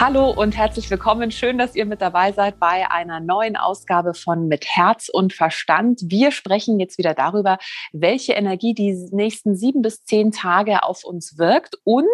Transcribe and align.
Hallo 0.00 0.30
und 0.30 0.56
herzlich 0.56 0.88
willkommen. 0.92 1.32
Schön, 1.32 1.58
dass 1.58 1.74
ihr 1.74 1.84
mit 1.84 2.00
dabei 2.00 2.30
seid 2.30 2.60
bei 2.60 2.88
einer 2.88 3.18
neuen 3.18 3.56
Ausgabe 3.56 4.14
von 4.14 4.46
Mit 4.46 4.64
Herz 4.64 5.08
und 5.08 5.32
Verstand. 5.32 6.02
Wir 6.04 6.30
sprechen 6.30 6.78
jetzt 6.78 6.98
wieder 6.98 7.14
darüber, 7.14 7.58
welche 7.92 8.34
Energie 8.34 8.74
die 8.74 8.92
nächsten 9.10 9.56
sieben 9.56 9.82
bis 9.82 10.04
zehn 10.04 10.30
Tage 10.30 10.84
auf 10.84 11.02
uns 11.02 11.36
wirkt. 11.36 11.78
Und 11.82 12.06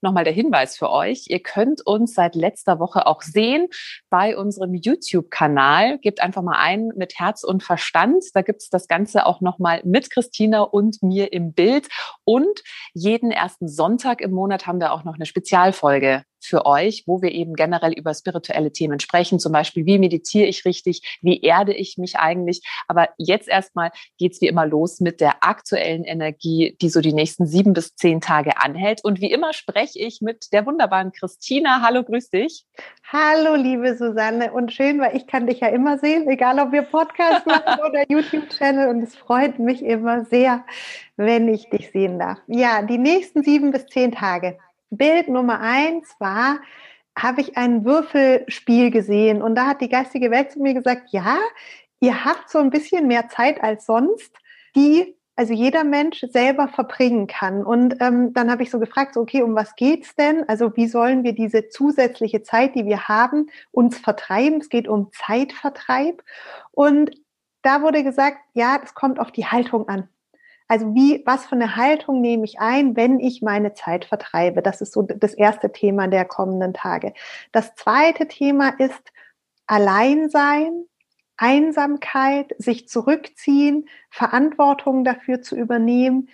nochmal 0.00 0.24
der 0.24 0.32
Hinweis 0.32 0.76
für 0.76 0.90
euch, 0.90 1.26
ihr 1.28 1.38
könnt 1.38 1.86
uns 1.86 2.14
seit 2.14 2.34
letzter 2.34 2.80
Woche 2.80 3.06
auch 3.06 3.22
sehen 3.22 3.68
bei 4.10 4.36
unserem 4.36 4.74
YouTube-Kanal. 4.74 5.98
Gebt 6.00 6.20
einfach 6.20 6.42
mal 6.42 6.58
ein 6.58 6.88
mit 6.96 7.20
Herz 7.20 7.44
und 7.44 7.62
Verstand. 7.62 8.24
Da 8.34 8.42
gibt 8.42 8.62
es 8.62 8.68
das 8.68 8.88
Ganze 8.88 9.26
auch 9.26 9.40
nochmal 9.40 9.80
mit 9.84 10.10
Christina 10.10 10.62
und 10.62 11.04
mir 11.04 11.32
im 11.32 11.52
Bild. 11.52 11.86
Und 12.24 12.64
jeden 12.94 13.30
ersten 13.30 13.68
Sonntag 13.68 14.22
im 14.22 14.32
Monat 14.32 14.66
haben 14.66 14.80
wir 14.80 14.92
auch 14.92 15.04
noch 15.04 15.14
eine 15.14 15.24
Spezialfolge 15.26 16.24
für 16.40 16.66
euch, 16.66 17.04
wo 17.06 17.22
wir 17.22 17.32
eben 17.32 17.54
generell 17.54 17.92
über 17.92 18.14
spirituelle 18.14 18.72
Themen 18.72 19.00
sprechen, 19.00 19.38
zum 19.38 19.52
Beispiel, 19.52 19.86
wie 19.86 19.98
meditiere 19.98 20.46
ich 20.46 20.64
richtig, 20.64 21.18
wie 21.22 21.40
erde 21.40 21.74
ich 21.74 21.98
mich 21.98 22.16
eigentlich. 22.16 22.62
Aber 22.86 23.08
jetzt 23.18 23.48
erstmal 23.48 23.90
geht's 24.18 24.40
wie 24.40 24.46
immer 24.46 24.66
los 24.66 25.00
mit 25.00 25.20
der 25.20 25.44
aktuellen 25.44 26.04
Energie, 26.04 26.76
die 26.80 26.88
so 26.88 27.00
die 27.00 27.12
nächsten 27.12 27.46
sieben 27.46 27.72
bis 27.72 27.94
zehn 27.96 28.20
Tage 28.20 28.60
anhält. 28.62 29.04
Und 29.04 29.20
wie 29.20 29.30
immer 29.30 29.52
spreche 29.52 29.98
ich 29.98 30.20
mit 30.20 30.52
der 30.52 30.66
wunderbaren 30.66 31.12
Christina. 31.12 31.82
Hallo, 31.82 32.04
grüß 32.04 32.30
dich. 32.30 32.64
Hallo, 33.10 33.54
liebe 33.54 33.96
Susanne. 33.96 34.52
Und 34.52 34.72
schön, 34.72 35.00
weil 35.00 35.16
ich 35.16 35.26
kann 35.26 35.46
dich 35.46 35.60
ja 35.60 35.68
immer 35.68 35.98
sehen, 35.98 36.28
egal 36.28 36.58
ob 36.58 36.72
wir 36.72 36.82
Podcast 36.82 37.46
machen 37.46 37.80
oder 37.88 38.04
YouTube-Channel. 38.08 38.88
Und 38.88 39.02
es 39.02 39.16
freut 39.16 39.58
mich 39.58 39.82
immer 39.82 40.24
sehr, 40.24 40.64
wenn 41.16 41.48
ich 41.48 41.68
dich 41.70 41.90
sehen 41.90 42.18
darf. 42.18 42.38
Ja, 42.46 42.82
die 42.82 42.98
nächsten 42.98 43.42
sieben 43.42 43.70
bis 43.70 43.86
zehn 43.86 44.12
Tage 44.12 44.58
Bild 44.90 45.28
Nummer 45.28 45.60
eins 45.60 46.14
war, 46.18 46.60
habe 47.16 47.40
ich 47.40 47.56
ein 47.56 47.84
Würfelspiel 47.84 48.90
gesehen 48.90 49.42
und 49.42 49.54
da 49.54 49.66
hat 49.66 49.80
die 49.80 49.88
geistige 49.88 50.30
Welt 50.30 50.52
zu 50.52 50.60
mir 50.60 50.74
gesagt, 50.74 51.10
ja, 51.10 51.38
ihr 52.00 52.24
habt 52.24 52.48
so 52.48 52.58
ein 52.58 52.70
bisschen 52.70 53.06
mehr 53.06 53.28
Zeit 53.28 53.62
als 53.62 53.86
sonst, 53.86 54.32
die 54.76 55.16
also 55.38 55.52
jeder 55.52 55.84
Mensch 55.84 56.24
selber 56.32 56.66
verbringen 56.66 57.28
kann. 57.28 57.64
Und 57.64 57.98
ähm, 58.00 58.32
dann 58.34 58.50
habe 58.50 58.64
ich 58.64 58.72
so 58.72 58.80
gefragt, 58.80 59.14
so, 59.14 59.20
okay, 59.20 59.42
um 59.42 59.54
was 59.54 59.76
geht's 59.76 60.16
denn? 60.16 60.48
Also 60.48 60.76
wie 60.76 60.88
sollen 60.88 61.22
wir 61.22 61.32
diese 61.32 61.68
zusätzliche 61.68 62.42
Zeit, 62.42 62.74
die 62.74 62.86
wir 62.86 63.06
haben, 63.06 63.48
uns 63.70 63.98
vertreiben? 63.98 64.60
Es 64.60 64.68
geht 64.68 64.88
um 64.88 65.12
Zeitvertreib. 65.12 66.24
Und 66.72 67.12
da 67.62 67.82
wurde 67.82 68.02
gesagt, 68.02 68.38
ja, 68.54 68.80
es 68.82 68.94
kommt 68.94 69.20
auf 69.20 69.30
die 69.30 69.46
Haltung 69.46 69.88
an. 69.88 70.08
Also 70.68 70.94
wie, 70.94 71.22
was 71.24 71.46
für 71.46 71.56
eine 71.56 71.76
Haltung 71.76 72.20
nehme 72.20 72.44
ich 72.44 72.60
ein, 72.60 72.94
wenn 72.94 73.18
ich 73.20 73.42
meine 73.42 73.72
Zeit 73.72 74.04
vertreibe? 74.04 74.62
Das 74.62 74.80
ist 74.82 74.92
so 74.92 75.02
das 75.02 75.34
erste 75.34 75.72
Thema 75.72 76.08
der 76.08 76.26
kommenden 76.26 76.74
Tage. 76.74 77.14
Das 77.52 77.74
zweite 77.74 78.28
Thema 78.28 78.68
ist 78.78 79.12
Alleinsein, 79.66 80.84
Einsamkeit, 81.38 82.54
sich 82.58 82.88
zurückziehen, 82.88 83.88
Verantwortung 84.10 85.04
dafür 85.04 85.40
zu 85.40 85.56
übernehmen, 85.56 86.28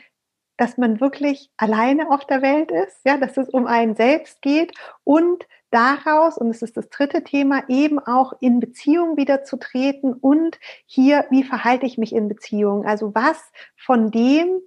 dass 0.57 0.79
man 0.79 1.01
wirklich 1.01 1.51
alleine 1.57 2.11
auf 2.11 2.27
der 2.27 2.43
Welt 2.43 2.71
ist, 2.71 3.01
ja, 3.05 3.17
dass 3.17 3.37
es 3.37 3.49
um 3.49 3.67
einen 3.67 3.97
selbst 3.97 4.43
geht 4.43 4.73
und 5.03 5.47
daraus, 5.71 6.39
und 6.39 6.51
es 6.51 6.63
ist 6.63 6.77
das 6.77 6.89
dritte 6.89 7.25
Thema, 7.25 7.65
eben 7.69 7.99
auch 7.99 8.33
in 8.41 8.61
Beziehung 8.61 9.17
wieder 9.17 9.43
zu 9.43 9.57
treten 9.57 10.13
und 10.13 10.59
hier, 10.87 11.27
wie 11.31 11.43
verhalte 11.43 11.87
ich 11.87 11.99
mich 11.99 12.15
in 12.15 12.29
Beziehung? 12.29 12.87
Also 12.87 13.15
was 13.15 13.51
von 13.77 14.13
dem 14.13 14.61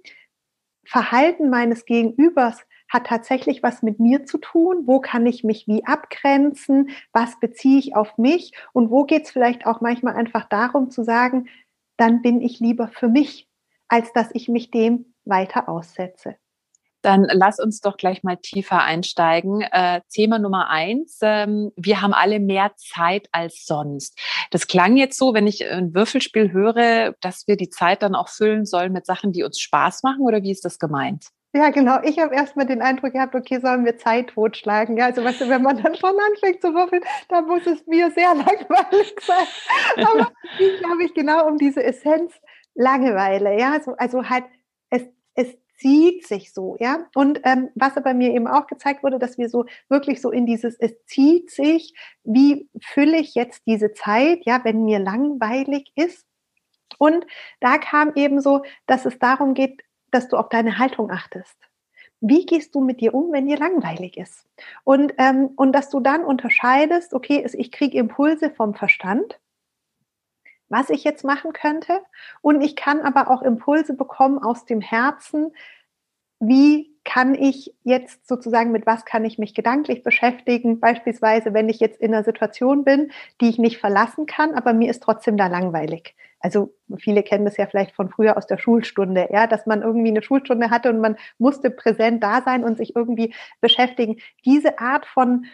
Verhalten 0.84 1.48
meines 1.48 1.86
Gegenübers 1.86 2.58
hat 2.90 3.06
tatsächlich 3.06 3.62
was 3.62 3.82
mit 3.82 4.00
mir 4.00 4.24
zu 4.24 4.38
tun? 4.38 4.86
Wo 4.86 5.00
kann 5.00 5.26
ich 5.26 5.44
mich 5.44 5.66
wie 5.66 5.84
abgrenzen? 5.86 6.90
Was 7.12 7.38
beziehe 7.38 7.78
ich 7.78 7.94
auf 7.94 8.16
mich? 8.16 8.52
Und 8.72 8.90
wo 8.90 9.04
geht 9.04 9.24
es 9.24 9.30
vielleicht 9.30 9.66
auch 9.66 9.80
manchmal 9.80 10.14
einfach 10.14 10.44
darum 10.44 10.90
zu 10.90 11.04
sagen, 11.04 11.48
dann 11.96 12.22
bin 12.22 12.40
ich 12.40 12.60
lieber 12.60 12.88
für 12.88 13.08
mich, 13.08 13.48
als 13.88 14.12
dass 14.12 14.28
ich 14.32 14.48
mich 14.48 14.70
dem 14.70 15.07
weiter 15.28 15.68
aussetze. 15.68 16.36
Dann 17.02 17.28
lass 17.30 17.60
uns 17.60 17.80
doch 17.80 17.96
gleich 17.96 18.24
mal 18.24 18.36
tiefer 18.36 18.82
einsteigen. 18.82 19.60
Äh, 19.60 20.00
Thema 20.10 20.40
Nummer 20.40 20.68
eins. 20.68 21.18
Ähm, 21.22 21.70
wir 21.76 22.02
haben 22.02 22.12
alle 22.12 22.40
mehr 22.40 22.72
Zeit 22.76 23.28
als 23.30 23.66
sonst. 23.66 24.18
Das 24.50 24.66
klang 24.66 24.96
jetzt 24.96 25.16
so, 25.16 25.32
wenn 25.32 25.46
ich 25.46 25.64
ein 25.64 25.94
Würfelspiel 25.94 26.52
höre, 26.52 27.14
dass 27.20 27.46
wir 27.46 27.56
die 27.56 27.70
Zeit 27.70 28.02
dann 28.02 28.16
auch 28.16 28.28
füllen 28.28 28.66
sollen 28.66 28.92
mit 28.92 29.06
Sachen, 29.06 29.32
die 29.32 29.44
uns 29.44 29.60
Spaß 29.60 30.02
machen 30.02 30.22
oder 30.22 30.42
wie 30.42 30.50
ist 30.50 30.64
das 30.64 30.80
gemeint? 30.80 31.28
Ja, 31.54 31.70
genau. 31.70 31.98
Ich 32.02 32.18
habe 32.18 32.34
erstmal 32.34 32.66
den 32.66 32.82
Eindruck 32.82 33.12
gehabt, 33.12 33.34
okay, 33.34 33.58
sollen 33.60 33.84
wir 33.84 33.96
Zeit 33.96 34.28
totschlagen? 34.30 34.96
Ja, 34.96 35.06
also 35.06 35.24
weißt 35.24 35.40
du, 35.40 35.48
wenn 35.48 35.62
man 35.62 35.82
dann 35.82 35.94
schon 35.94 36.14
anfängt 36.30 36.60
zu 36.60 36.74
würfeln, 36.74 37.02
dann 37.28 37.46
muss 37.46 37.66
es 37.66 37.86
mir 37.86 38.10
sehr 38.10 38.28
langweilig 38.34 39.14
sein. 39.20 40.04
Aber 40.04 40.30
ich 40.58 40.78
glaube 40.80 41.04
ich 41.04 41.14
genau 41.14 41.46
um 41.46 41.56
diese 41.56 41.82
Essenz 41.82 42.34
Langeweile. 42.74 43.58
Ja, 43.58 43.72
also, 43.72 43.96
also 43.96 44.28
halt, 44.28 44.44
es, 44.90 45.02
es 45.38 45.56
zieht 45.78 46.26
sich 46.26 46.52
so, 46.52 46.76
ja. 46.80 47.06
Und 47.14 47.40
ähm, 47.44 47.70
was 47.76 47.96
aber 47.96 48.12
mir 48.12 48.34
eben 48.34 48.48
auch 48.48 48.66
gezeigt 48.66 49.04
wurde, 49.04 49.20
dass 49.20 49.38
wir 49.38 49.48
so 49.48 49.66
wirklich 49.88 50.20
so 50.20 50.30
in 50.30 50.44
dieses, 50.44 50.74
es 50.76 50.92
zieht 51.06 51.50
sich, 51.50 51.94
wie 52.24 52.68
fülle 52.80 53.18
ich 53.18 53.34
jetzt 53.36 53.62
diese 53.66 53.92
Zeit, 53.92 54.44
ja, 54.44 54.64
wenn 54.64 54.84
mir 54.84 54.98
langweilig 54.98 55.92
ist. 55.94 56.26
Und 56.98 57.24
da 57.60 57.78
kam 57.78 58.12
eben 58.16 58.40
so, 58.40 58.62
dass 58.86 59.06
es 59.06 59.18
darum 59.20 59.54
geht, 59.54 59.82
dass 60.10 60.28
du 60.28 60.36
auf 60.36 60.48
deine 60.48 60.78
Haltung 60.78 61.10
achtest. 61.12 61.56
Wie 62.20 62.44
gehst 62.44 62.74
du 62.74 62.80
mit 62.80 63.00
dir 63.00 63.14
um, 63.14 63.30
wenn 63.30 63.46
dir 63.46 63.58
langweilig 63.58 64.16
ist? 64.16 64.44
Und, 64.82 65.14
ähm, 65.18 65.50
und 65.54 65.72
dass 65.72 65.88
du 65.90 66.00
dann 66.00 66.24
unterscheidest, 66.24 67.14
okay, 67.14 67.46
ich 67.52 67.70
kriege 67.70 67.96
Impulse 67.96 68.50
vom 68.50 68.74
Verstand, 68.74 69.38
was 70.68 70.90
ich 70.90 71.04
jetzt 71.04 71.24
machen 71.24 71.52
könnte. 71.52 72.00
Und 72.40 72.60
ich 72.60 72.76
kann 72.76 73.00
aber 73.00 73.30
auch 73.30 73.42
Impulse 73.42 73.94
bekommen 73.94 74.38
aus 74.38 74.64
dem 74.64 74.80
Herzen, 74.80 75.52
wie 76.40 76.94
kann 77.04 77.34
ich 77.34 77.74
jetzt 77.84 78.28
sozusagen, 78.28 78.70
mit 78.70 78.86
was 78.86 79.04
kann 79.04 79.24
ich 79.24 79.38
mich 79.38 79.54
gedanklich 79.54 80.02
beschäftigen? 80.02 80.78
Beispielsweise, 80.78 81.54
wenn 81.54 81.68
ich 81.68 81.80
jetzt 81.80 82.00
in 82.00 82.12
einer 82.12 82.22
Situation 82.22 82.84
bin, 82.84 83.10
die 83.40 83.48
ich 83.48 83.58
nicht 83.58 83.78
verlassen 83.78 84.26
kann, 84.26 84.54
aber 84.54 84.72
mir 84.72 84.90
ist 84.90 85.02
trotzdem 85.02 85.36
da 85.36 85.46
langweilig. 85.46 86.14
Also 86.40 86.72
viele 86.98 87.22
kennen 87.22 87.44
das 87.44 87.56
ja 87.56 87.66
vielleicht 87.66 87.92
von 87.96 88.10
früher 88.10 88.36
aus 88.36 88.46
der 88.46 88.58
Schulstunde, 88.58 89.28
ja, 89.32 89.46
dass 89.46 89.66
man 89.66 89.82
irgendwie 89.82 90.10
eine 90.10 90.22
Schulstunde 90.22 90.70
hatte 90.70 90.90
und 90.90 91.00
man 91.00 91.16
musste 91.38 91.70
präsent 91.70 92.22
da 92.22 92.42
sein 92.42 92.62
und 92.62 92.76
sich 92.76 92.94
irgendwie 92.94 93.34
beschäftigen. 93.60 94.18
Diese 94.44 94.78
Art 94.78 95.06
von 95.06 95.46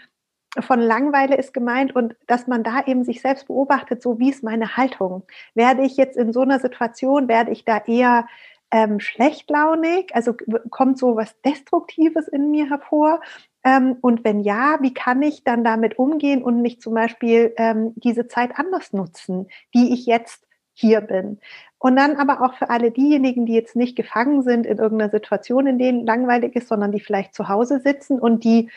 von 0.60 0.80
Langweile 0.80 1.36
ist 1.36 1.52
gemeint 1.52 1.94
und 1.94 2.16
dass 2.26 2.46
man 2.46 2.62
da 2.62 2.84
eben 2.86 3.04
sich 3.04 3.20
selbst 3.20 3.48
beobachtet, 3.48 4.02
so 4.02 4.18
wie 4.18 4.30
ist 4.30 4.44
meine 4.44 4.76
Haltung? 4.76 5.24
Werde 5.54 5.82
ich 5.82 5.96
jetzt 5.96 6.16
in 6.16 6.32
so 6.32 6.42
einer 6.42 6.60
Situation, 6.60 7.28
werde 7.28 7.50
ich 7.50 7.64
da 7.64 7.78
eher 7.86 8.26
ähm, 8.70 9.00
schlechtlaunig? 9.00 10.14
Also 10.14 10.34
kommt 10.70 10.98
so 10.98 11.16
was 11.16 11.40
Destruktives 11.42 12.28
in 12.28 12.50
mir 12.50 12.68
hervor? 12.68 13.20
Ähm, 13.64 13.96
und 14.00 14.24
wenn 14.24 14.40
ja, 14.40 14.78
wie 14.80 14.94
kann 14.94 15.22
ich 15.22 15.42
dann 15.42 15.64
damit 15.64 15.98
umgehen 15.98 16.42
und 16.42 16.62
mich 16.62 16.80
zum 16.80 16.94
Beispiel 16.94 17.52
ähm, 17.56 17.92
diese 17.96 18.28
Zeit 18.28 18.52
anders 18.56 18.92
nutzen, 18.92 19.48
die 19.74 19.92
ich 19.92 20.06
jetzt 20.06 20.46
hier 20.72 21.00
bin? 21.00 21.40
Und 21.78 21.96
dann 21.96 22.16
aber 22.16 22.42
auch 22.42 22.54
für 22.54 22.70
alle 22.70 22.90
diejenigen, 22.90 23.44
die 23.44 23.54
jetzt 23.54 23.76
nicht 23.76 23.96
gefangen 23.96 24.42
sind 24.42 24.66
in 24.66 24.78
irgendeiner 24.78 25.10
Situation, 25.10 25.66
in 25.66 25.78
denen 25.78 26.06
langweilig 26.06 26.56
ist, 26.56 26.68
sondern 26.68 26.92
die 26.92 27.00
vielleicht 27.00 27.34
zu 27.34 27.48
Hause 27.48 27.80
sitzen 27.80 28.18
und 28.18 28.44
die 28.44 28.70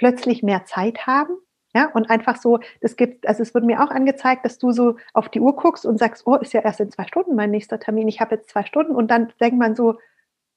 plötzlich 0.00 0.42
mehr 0.42 0.64
Zeit 0.64 1.06
haben. 1.06 1.34
Ja, 1.74 1.90
und 1.92 2.08
einfach 2.10 2.36
so, 2.36 2.58
das 2.80 2.96
gibt, 2.96 3.28
also 3.28 3.42
es 3.42 3.52
wird 3.54 3.64
mir 3.64 3.84
auch 3.84 3.90
angezeigt, 3.90 4.46
dass 4.46 4.58
du 4.58 4.72
so 4.72 4.96
auf 5.12 5.28
die 5.28 5.40
Uhr 5.40 5.54
guckst 5.54 5.84
und 5.86 5.98
sagst, 5.98 6.26
oh, 6.26 6.36
ist 6.36 6.54
ja 6.54 6.62
erst 6.62 6.80
in 6.80 6.90
zwei 6.90 7.06
Stunden 7.06 7.36
mein 7.36 7.50
nächster 7.50 7.78
Termin, 7.78 8.08
ich 8.08 8.20
habe 8.20 8.34
jetzt 8.34 8.48
zwei 8.48 8.64
Stunden 8.64 8.94
und 8.94 9.08
dann 9.08 9.30
denkt 9.40 9.58
man 9.58 9.76
so, 9.76 9.98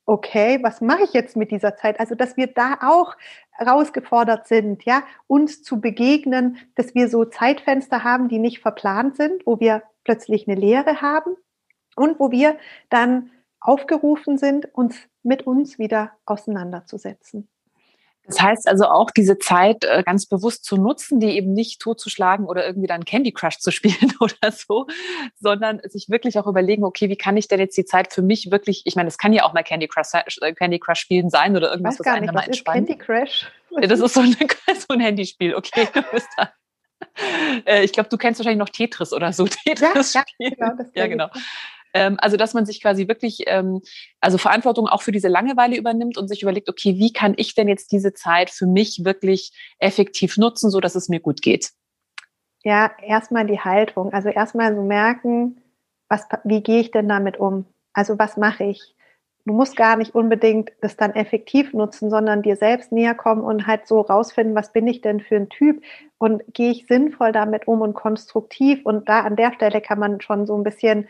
okay, 0.05 0.59
was 0.63 0.79
mache 0.79 1.03
ich 1.03 1.13
jetzt 1.13 1.35
mit 1.35 1.51
dieser 1.51 1.75
Zeit? 1.75 1.99
Also, 1.99 2.15
dass 2.15 2.37
wir 2.37 2.47
da 2.47 2.79
auch 2.81 3.15
herausgefordert 3.51 4.47
sind, 4.47 4.85
ja, 4.85 5.03
uns 5.27 5.61
zu 5.61 5.81
begegnen, 5.81 6.57
dass 6.75 6.95
wir 6.95 7.09
so 7.09 7.25
Zeitfenster 7.25 8.05
haben, 8.05 8.29
die 8.29 8.39
nicht 8.39 8.61
verplant 8.61 9.17
sind, 9.17 9.45
wo 9.45 9.59
wir 9.59 9.83
plötzlich 10.05 10.47
eine 10.47 10.59
Lehre 10.59 11.01
haben 11.01 11.35
und 11.97 12.17
wo 12.17 12.31
wir 12.31 12.57
dann 12.89 13.29
aufgerufen 13.59 14.37
sind, 14.37 14.73
uns 14.73 14.97
mit 15.21 15.45
uns 15.45 15.77
wieder 15.79 16.13
auseinanderzusetzen. 16.25 17.49
Das 18.25 18.41
heißt 18.41 18.67
also 18.67 18.85
auch 18.85 19.11
diese 19.11 19.37
Zeit 19.37 19.83
äh, 19.83 20.01
ganz 20.03 20.25
bewusst 20.25 20.63
zu 20.63 20.77
nutzen, 20.77 21.19
die 21.19 21.31
eben 21.31 21.51
nicht 21.51 21.81
totzuschlagen 21.81 22.45
oder 22.45 22.65
irgendwie 22.65 22.87
dann 22.87 23.03
Candy 23.03 23.33
Crush 23.33 23.59
zu 23.59 23.71
spielen 23.71 24.13
oder 24.19 24.51
so, 24.51 24.87
sondern 25.39 25.81
sich 25.83 26.09
wirklich 26.09 26.39
auch 26.39 26.47
überlegen, 26.47 26.83
okay, 26.83 27.09
wie 27.09 27.17
kann 27.17 27.35
ich 27.35 27.47
denn 27.47 27.59
jetzt 27.59 27.77
die 27.77 27.85
Zeit 27.85 28.13
für 28.13 28.21
mich 28.21 28.49
wirklich, 28.51 28.83
ich 28.85 28.95
meine, 28.95 29.09
es 29.09 29.17
kann 29.17 29.33
ja 29.33 29.43
auch 29.43 29.53
mal 29.53 29.63
Candy 29.63 29.87
Crush, 29.87 30.07
äh, 30.41 30.53
Candy 30.53 30.79
Crush 30.79 30.99
spielen 30.99 31.29
sein 31.29 31.55
oder 31.57 31.71
irgendwas, 31.71 31.99
was 31.99 32.07
einen 32.07 32.33
mal 32.33 32.45
entspannt. 32.45 32.87
Candy 32.87 32.97
Crush? 32.97 33.47
Ja, 33.81 33.87
das 33.87 34.01
ist 34.01 34.13
so, 34.13 34.19
eine, 34.19 34.35
so 34.37 34.93
ein 34.93 34.99
Handyspiel, 34.99 35.55
okay. 35.55 35.87
Du 35.91 36.03
bist 36.11 36.27
da. 36.37 36.53
Äh, 37.65 37.83
ich 37.83 37.91
glaube, 37.91 38.07
du 38.07 38.17
kennst 38.17 38.39
wahrscheinlich 38.39 38.59
noch 38.59 38.69
Tetris 38.69 39.13
oder 39.13 39.33
so. 39.33 39.47
Tetris 39.47 40.13
ja, 40.13 40.23
ja, 40.37 40.49
genau. 40.49 40.75
Das 40.77 40.87
ja, 40.93 41.07
genau. 41.07 41.29
Ähm, 41.93 42.17
also, 42.19 42.37
dass 42.37 42.53
man 42.53 42.65
sich 42.65 42.81
quasi 42.81 43.07
wirklich, 43.07 43.43
ähm, 43.47 43.81
also 44.19 44.37
Verantwortung 44.37 44.87
auch 44.87 45.01
für 45.01 45.11
diese 45.11 45.27
Langeweile 45.27 45.77
übernimmt 45.77 46.17
und 46.17 46.27
sich 46.27 46.41
überlegt, 46.41 46.69
okay, 46.69 46.95
wie 46.97 47.13
kann 47.13 47.33
ich 47.37 47.55
denn 47.55 47.67
jetzt 47.67 47.91
diese 47.91 48.13
Zeit 48.13 48.49
für 48.49 48.65
mich 48.65 49.05
wirklich 49.05 49.51
effektiv 49.79 50.37
nutzen, 50.37 50.69
so 50.69 50.79
dass 50.79 50.95
es 50.95 51.09
mir 51.09 51.19
gut 51.19 51.41
geht? 51.41 51.71
Ja, 52.63 52.91
erstmal 53.01 53.45
die 53.45 53.59
Haltung. 53.59 54.13
Also 54.13 54.29
erstmal 54.29 54.73
so 54.75 54.81
merken, 54.81 55.61
was, 56.07 56.25
wie 56.43 56.61
gehe 56.61 56.79
ich 56.79 56.91
denn 56.91 57.09
damit 57.09 57.37
um? 57.39 57.65
Also 57.93 58.17
was 58.17 58.37
mache 58.37 58.63
ich? 58.63 58.95
Du 59.45 59.53
musst 59.53 59.75
gar 59.75 59.97
nicht 59.97 60.15
unbedingt 60.15 60.71
das 60.79 60.95
dann 60.95 61.13
effektiv 61.15 61.73
nutzen, 61.73 62.09
sondern 62.09 62.43
dir 62.43 62.55
selbst 62.55 62.93
näher 62.93 63.13
kommen 63.13 63.41
und 63.43 63.67
halt 63.67 63.87
so 63.87 63.99
rausfinden, 63.99 64.55
was 64.55 64.71
bin 64.71 64.87
ich 64.87 65.01
denn 65.01 65.19
für 65.19 65.35
ein 65.35 65.49
Typ 65.49 65.83
und 66.17 66.43
gehe 66.53 66.71
ich 66.71 66.87
sinnvoll 66.87 67.33
damit 67.33 67.67
um 67.67 67.81
und 67.81 67.93
konstruktiv. 67.93 68.85
Und 68.85 69.09
da 69.09 69.19
an 69.21 69.35
der 69.35 69.51
Stelle 69.51 69.81
kann 69.81 69.99
man 69.99 70.21
schon 70.21 70.47
so 70.47 70.55
ein 70.55 70.63
bisschen 70.63 71.09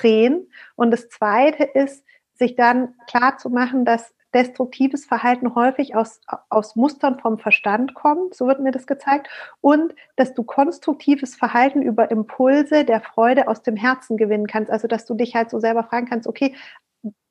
drehen. 0.00 0.50
Und 0.74 0.90
das 0.90 1.08
Zweite 1.08 1.64
ist, 1.64 2.04
sich 2.34 2.54
dann 2.54 2.94
klar 3.06 3.38
zu 3.38 3.50
machen, 3.50 3.84
dass 3.84 4.14
destruktives 4.34 5.06
Verhalten 5.06 5.54
häufig 5.54 5.94
aus, 5.94 6.20
aus 6.50 6.76
Mustern 6.76 7.18
vom 7.18 7.38
Verstand 7.38 7.94
kommt, 7.94 8.34
so 8.34 8.46
wird 8.46 8.60
mir 8.60 8.70
das 8.70 8.86
gezeigt, 8.86 9.28
und 9.62 9.94
dass 10.16 10.34
du 10.34 10.42
konstruktives 10.42 11.36
Verhalten 11.36 11.80
über 11.80 12.10
Impulse 12.10 12.84
der 12.84 13.00
Freude 13.00 13.48
aus 13.48 13.62
dem 13.62 13.76
Herzen 13.76 14.18
gewinnen 14.18 14.46
kannst. 14.46 14.70
Also 14.70 14.88
dass 14.88 15.06
du 15.06 15.14
dich 15.14 15.34
halt 15.34 15.48
so 15.48 15.58
selber 15.58 15.84
fragen 15.84 16.06
kannst, 16.06 16.28
okay, 16.28 16.54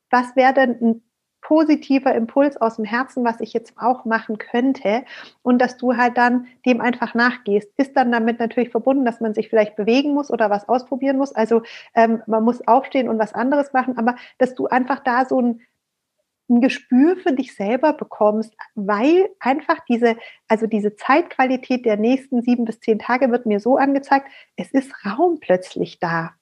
was 0.09 0.35
wäre 0.35 0.53
denn 0.53 0.77
ein 0.81 1.03
positiver 1.45 2.15
Impuls 2.15 2.57
aus 2.57 2.77
dem 2.77 2.85
Herzen, 2.85 3.23
was 3.23 3.39
ich 3.39 3.53
jetzt 3.53 3.73
auch 3.77 4.03
machen 4.03 4.39
könnte 4.39 5.03
und 5.43 5.61
dass 5.61 5.77
du 5.77 5.95
halt 5.95 6.17
dann 6.17 6.47
dem 6.65 6.81
einfach 6.81 7.13
nachgehst. 7.13 7.69
Ist 7.77 7.95
dann 7.95 8.11
damit 8.11 8.39
natürlich 8.39 8.71
verbunden, 8.71 9.05
dass 9.05 9.21
man 9.21 9.35
sich 9.35 9.49
vielleicht 9.49 9.75
bewegen 9.75 10.15
muss 10.15 10.31
oder 10.31 10.49
was 10.49 10.67
ausprobieren 10.67 11.17
muss. 11.17 11.35
Also 11.35 11.61
ähm, 11.93 12.23
man 12.25 12.43
muss 12.43 12.67
aufstehen 12.67 13.07
und 13.07 13.19
was 13.19 13.35
anderes 13.35 13.73
machen, 13.73 13.95
aber 13.95 14.15
dass 14.39 14.55
du 14.55 14.65
einfach 14.65 15.01
da 15.01 15.25
so 15.25 15.39
ein, 15.39 15.61
ein 16.49 16.61
Gespür 16.61 17.15
für 17.15 17.33
dich 17.33 17.55
selber 17.55 17.93
bekommst, 17.93 18.55
weil 18.73 19.29
einfach 19.39 19.77
diese, 19.87 20.17
also 20.47 20.65
diese 20.65 20.95
Zeitqualität 20.95 21.85
der 21.85 21.97
nächsten 21.97 22.41
sieben 22.41 22.65
bis 22.65 22.79
zehn 22.79 22.97
Tage 22.97 23.29
wird 23.29 23.45
mir 23.45 23.59
so 23.59 23.77
angezeigt, 23.77 24.27
es 24.55 24.71
ist 24.71 24.91
Raum 25.05 25.39
plötzlich 25.39 25.99
da 25.99 26.33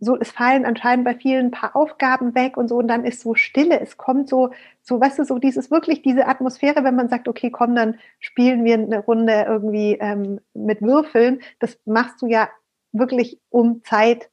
so, 0.00 0.16
es 0.18 0.30
fallen 0.30 0.64
anscheinend 0.64 1.04
bei 1.04 1.14
vielen 1.14 1.46
ein 1.46 1.50
paar 1.50 1.74
Aufgaben 1.74 2.34
weg 2.34 2.56
und 2.56 2.68
so, 2.68 2.76
und 2.76 2.88
dann 2.88 3.04
ist 3.04 3.20
so 3.20 3.34
Stille. 3.34 3.80
Es 3.80 3.96
kommt 3.96 4.28
so, 4.28 4.50
so, 4.82 5.00
weißt 5.00 5.18
du, 5.18 5.24
so 5.24 5.38
dieses 5.38 5.70
wirklich 5.70 6.02
diese 6.02 6.26
Atmosphäre, 6.28 6.84
wenn 6.84 6.94
man 6.96 7.08
sagt, 7.08 7.28
okay, 7.28 7.50
komm, 7.50 7.74
dann 7.74 7.98
spielen 8.20 8.64
wir 8.64 8.74
eine 8.74 9.00
Runde 9.00 9.44
irgendwie 9.48 9.94
ähm, 10.00 10.40
mit 10.54 10.82
Würfeln. 10.82 11.40
Das 11.58 11.78
machst 11.84 12.22
du 12.22 12.26
ja 12.26 12.48
wirklich, 12.92 13.40
um 13.50 13.82
Zeit 13.84 14.30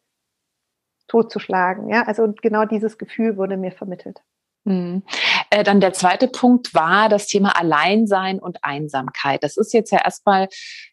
totzuschlagen. 1.07 1.89
Ja, 1.89 2.03
also 2.03 2.33
genau 2.41 2.65
dieses 2.65 2.97
Gefühl 2.97 3.37
wurde 3.37 3.57
mir 3.57 3.71
vermittelt. 3.71 4.21
Mhm. 4.65 5.03
Äh, 5.51 5.63
dann 5.63 5.79
der 5.79 5.93
zweite 5.93 6.27
Punkt 6.27 6.73
war 6.73 7.07
das 7.07 7.27
Thema 7.27 7.57
Alleinsein 7.57 8.39
und 8.39 8.63
Einsamkeit. 8.63 9.43
Das 9.43 9.57
ist 9.57 9.73
jetzt 9.73 9.91
ja 9.91 10.03
erstmal 10.03 10.49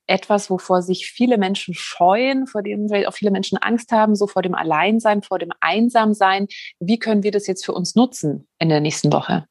etwas, 0.06 0.50
wovor 0.50 0.82
sich 0.82 1.06
viele 1.06 1.38
Menschen 1.38 1.72
scheuen, 1.74 2.46
vor 2.46 2.62
dem 2.62 2.86
auch 3.06 3.14
viele 3.14 3.30
Menschen 3.30 3.56
Angst 3.58 3.90
haben, 3.90 4.14
so 4.14 4.26
vor 4.26 4.42
dem 4.42 4.54
Alleinsein, 4.54 5.22
vor 5.22 5.38
dem 5.38 5.52
Einsamsein. 5.60 6.48
Wie 6.80 6.98
können 6.98 7.22
wir 7.22 7.30
das 7.30 7.46
jetzt 7.46 7.64
für 7.64 7.72
uns 7.72 7.94
nutzen 7.94 8.46
in 8.58 8.68
der 8.68 8.80
nächsten 8.80 9.10
Woche? 9.10 9.46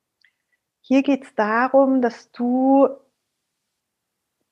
Hier 0.82 1.02
geht 1.02 1.24
es 1.24 1.34
darum, 1.36 2.02
dass 2.02 2.32
du 2.32 2.90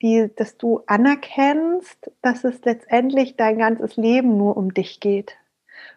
die, 0.02 0.30
dass 0.34 0.56
du 0.56 0.80
anerkennst, 0.86 2.10
dass 2.22 2.42
es 2.42 2.64
letztendlich 2.64 3.36
dein 3.36 3.58
ganzes 3.58 3.96
Leben 3.96 4.36
nur 4.36 4.56
um 4.56 4.74
dich 4.74 4.98
geht. 4.98 5.36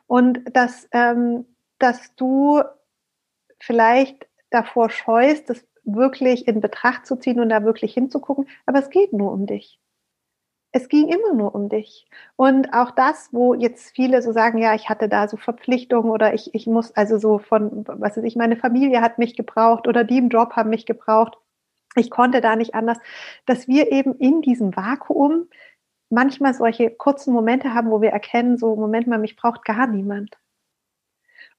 Und 0.06 0.42
dass, 0.54 0.88
ähm, 0.92 1.46
dass 1.80 2.14
du 2.16 2.62
vielleicht 3.64 4.28
davor 4.50 4.90
scheust, 4.90 5.50
das 5.50 5.66
wirklich 5.84 6.48
in 6.48 6.62
Betracht 6.62 7.06
zu 7.06 7.16
ziehen 7.16 7.40
und 7.40 7.50
da 7.50 7.64
wirklich 7.64 7.94
hinzugucken, 7.94 8.48
aber 8.66 8.80
es 8.80 8.90
geht 8.90 9.14
nur 9.14 9.32
um 9.32 9.46
dich. 9.46 9.80
Es 10.72 10.90
ging 10.90 11.08
immer 11.08 11.34
nur 11.36 11.54
um 11.54 11.70
dich. 11.70 12.08
Und 12.36 12.74
auch 12.74 12.92
das, 12.92 13.30
wo 13.32 13.54
jetzt 13.54 13.96
viele 13.96 14.22
so 14.22 14.32
sagen, 14.32 14.58
ja, 14.58 14.74
ich 14.74 14.90
hatte 14.90 15.08
da 15.08 15.28
so 15.28 15.38
Verpflichtungen 15.38 16.10
oder 16.10 16.34
ich, 16.34 16.54
ich 16.56 16.66
muss 16.66 16.92
also 16.94 17.20
so 17.20 17.38
von, 17.38 17.86
was 17.88 18.18
weiß 18.18 18.24
ich, 18.24 18.36
meine 18.36 18.58
Familie 18.58 19.02
hat 19.02 19.20
mich 19.20 19.36
gebraucht 19.36 19.88
oder 19.88 20.04
die 20.04 20.18
im 20.18 20.30
Job 20.30 20.54
haben 20.54 20.72
mich 20.72 20.86
gebraucht. 20.86 21.38
Ich 21.96 22.10
konnte 22.10 22.42
da 22.42 22.56
nicht 22.56 22.74
anders, 22.74 22.98
dass 23.46 23.68
wir 23.68 23.92
eben 23.92 24.16
in 24.16 24.42
diesem 24.42 24.76
Vakuum 24.76 25.48
manchmal 26.10 26.56
solche 26.56 26.90
kurzen 26.90 27.34
Momente 27.34 27.74
haben, 27.76 27.92
wo 27.92 28.02
wir 28.02 28.10
erkennen, 28.10 28.58
so, 28.58 28.76
Moment 28.76 29.08
mal, 29.08 29.20
mich 29.20 29.36
braucht 29.36 29.64
gar 29.64 29.86
niemand. 29.88 30.38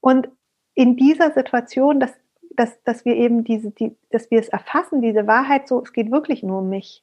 Und 0.00 0.28
in 0.74 0.96
dieser 0.96 1.32
Situation, 1.32 2.00
dass, 2.00 2.12
dass, 2.50 2.82
dass 2.84 3.04
wir 3.04 3.16
eben 3.16 3.44
diese, 3.44 3.70
die, 3.70 3.96
dass 4.10 4.30
wir 4.30 4.40
es 4.40 4.48
erfassen, 4.48 5.02
diese 5.02 5.26
Wahrheit 5.26 5.68
so, 5.68 5.82
es 5.82 5.92
geht 5.92 6.10
wirklich 6.10 6.42
nur 6.42 6.58
um 6.58 6.68
mich. 6.68 7.02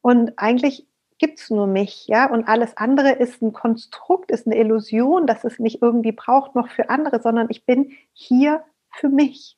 Und 0.00 0.38
eigentlich 0.38 0.86
gibt 1.18 1.38
es 1.38 1.50
nur 1.50 1.68
mich, 1.68 2.08
ja, 2.08 2.28
und 2.28 2.48
alles 2.48 2.76
andere 2.76 3.12
ist 3.12 3.42
ein 3.42 3.52
Konstrukt, 3.52 4.32
ist 4.32 4.46
eine 4.46 4.58
Illusion, 4.58 5.26
dass 5.26 5.44
es 5.44 5.60
mich 5.60 5.80
irgendwie 5.80 6.10
braucht 6.10 6.56
noch 6.56 6.68
für 6.68 6.90
andere, 6.90 7.22
sondern 7.22 7.46
ich 7.48 7.64
bin 7.64 7.92
hier 8.12 8.64
für 8.90 9.08
mich. 9.08 9.56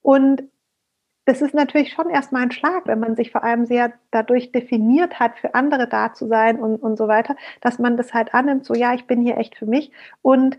Und 0.00 0.44
das 1.24 1.40
ist 1.40 1.54
natürlich 1.54 1.92
schon 1.92 2.10
erstmal 2.10 2.42
ein 2.42 2.52
Schlag, 2.52 2.86
wenn 2.86 3.00
man 3.00 3.16
sich 3.16 3.32
vor 3.32 3.42
allem 3.42 3.66
sehr 3.66 3.94
dadurch 4.10 4.52
definiert 4.52 5.18
hat, 5.18 5.38
für 5.38 5.54
andere 5.54 5.88
da 5.88 6.12
zu 6.12 6.28
sein 6.28 6.60
und, 6.60 6.76
und 6.76 6.96
so 6.98 7.08
weiter, 7.08 7.34
dass 7.60 7.78
man 7.78 7.96
das 7.96 8.12
halt 8.12 8.34
annimmt, 8.34 8.64
so 8.64 8.74
ja, 8.74 8.94
ich 8.94 9.06
bin 9.06 9.22
hier 9.22 9.38
echt 9.38 9.56
für 9.56 9.66
mich 9.66 9.90
und 10.22 10.58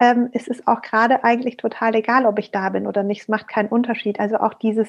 ähm, 0.00 0.28
es 0.32 0.48
ist 0.48 0.66
auch 0.66 0.82
gerade 0.82 1.24
eigentlich 1.24 1.56
total 1.56 1.94
egal, 1.94 2.26
ob 2.26 2.38
ich 2.38 2.50
da 2.50 2.68
bin 2.70 2.86
oder 2.86 3.02
nicht. 3.02 3.22
Es 3.22 3.28
macht 3.28 3.48
keinen 3.48 3.68
Unterschied. 3.68 4.20
Also 4.20 4.36
auch 4.36 4.54
dieses 4.54 4.88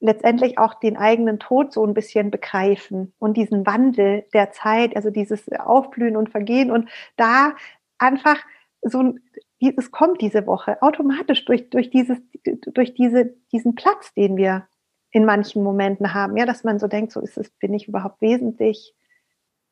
letztendlich 0.00 0.58
auch 0.58 0.74
den 0.74 0.96
eigenen 0.96 1.38
Tod 1.38 1.72
so 1.72 1.84
ein 1.84 1.94
bisschen 1.94 2.30
begreifen 2.30 3.12
und 3.18 3.36
diesen 3.36 3.66
Wandel 3.66 4.24
der 4.32 4.50
Zeit, 4.52 4.96
also 4.96 5.10
dieses 5.10 5.50
Aufblühen 5.52 6.16
und 6.16 6.30
Vergehen 6.30 6.70
und 6.70 6.88
da 7.16 7.54
einfach 7.98 8.38
so 8.82 9.02
ein, 9.02 9.20
es 9.60 9.90
kommt 9.90 10.20
diese 10.20 10.46
Woche 10.46 10.80
automatisch 10.82 11.44
durch, 11.44 11.70
durch 11.70 11.90
dieses, 11.90 12.18
durch 12.44 12.94
diese, 12.94 13.34
diesen 13.52 13.74
Platz, 13.74 14.12
den 14.14 14.36
wir 14.36 14.68
in 15.10 15.24
manchen 15.24 15.62
Momenten 15.62 16.12
haben, 16.12 16.36
ja, 16.36 16.44
dass 16.44 16.64
man 16.64 16.78
so 16.78 16.86
denkt, 16.86 17.12
so 17.12 17.20
ist 17.20 17.38
es, 17.38 17.50
bin 17.50 17.72
ich 17.72 17.88
überhaupt 17.88 18.20
wesentlich, 18.20 18.94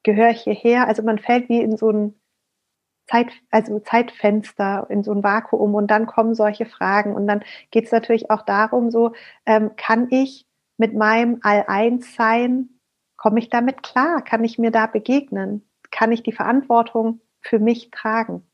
gehöre 0.02 0.30
ich 0.30 0.42
hierher? 0.42 0.86
Also 0.86 1.02
man 1.02 1.18
fällt 1.18 1.48
wie 1.48 1.60
in 1.60 1.76
so 1.76 1.90
ein 1.90 2.14
Zeit, 3.12 3.32
also 3.50 3.78
Zeitfenster 3.80 4.86
in 4.88 5.02
so 5.04 5.12
ein 5.12 5.22
Vakuum 5.22 5.74
und 5.74 5.90
dann 5.90 6.06
kommen 6.06 6.34
solche 6.34 6.66
Fragen 6.66 7.14
und 7.14 7.26
dann 7.26 7.42
geht 7.70 7.84
es 7.84 7.92
natürlich 7.92 8.30
auch 8.30 8.42
darum, 8.42 8.90
so 8.90 9.12
ähm, 9.46 9.72
kann 9.76 10.08
ich 10.10 10.46
mit 10.78 10.94
meinem 10.94 11.38
All-Eins-Sein, 11.42 12.70
komme 13.16 13.38
ich 13.38 13.50
damit 13.50 13.82
klar? 13.82 14.22
Kann 14.22 14.42
ich 14.44 14.58
mir 14.58 14.70
da 14.70 14.86
begegnen? 14.86 15.68
Kann 15.90 16.10
ich 16.10 16.22
die 16.22 16.32
Verantwortung 16.32 17.20
für 17.40 17.58
mich 17.58 17.90
tragen? 17.90 18.46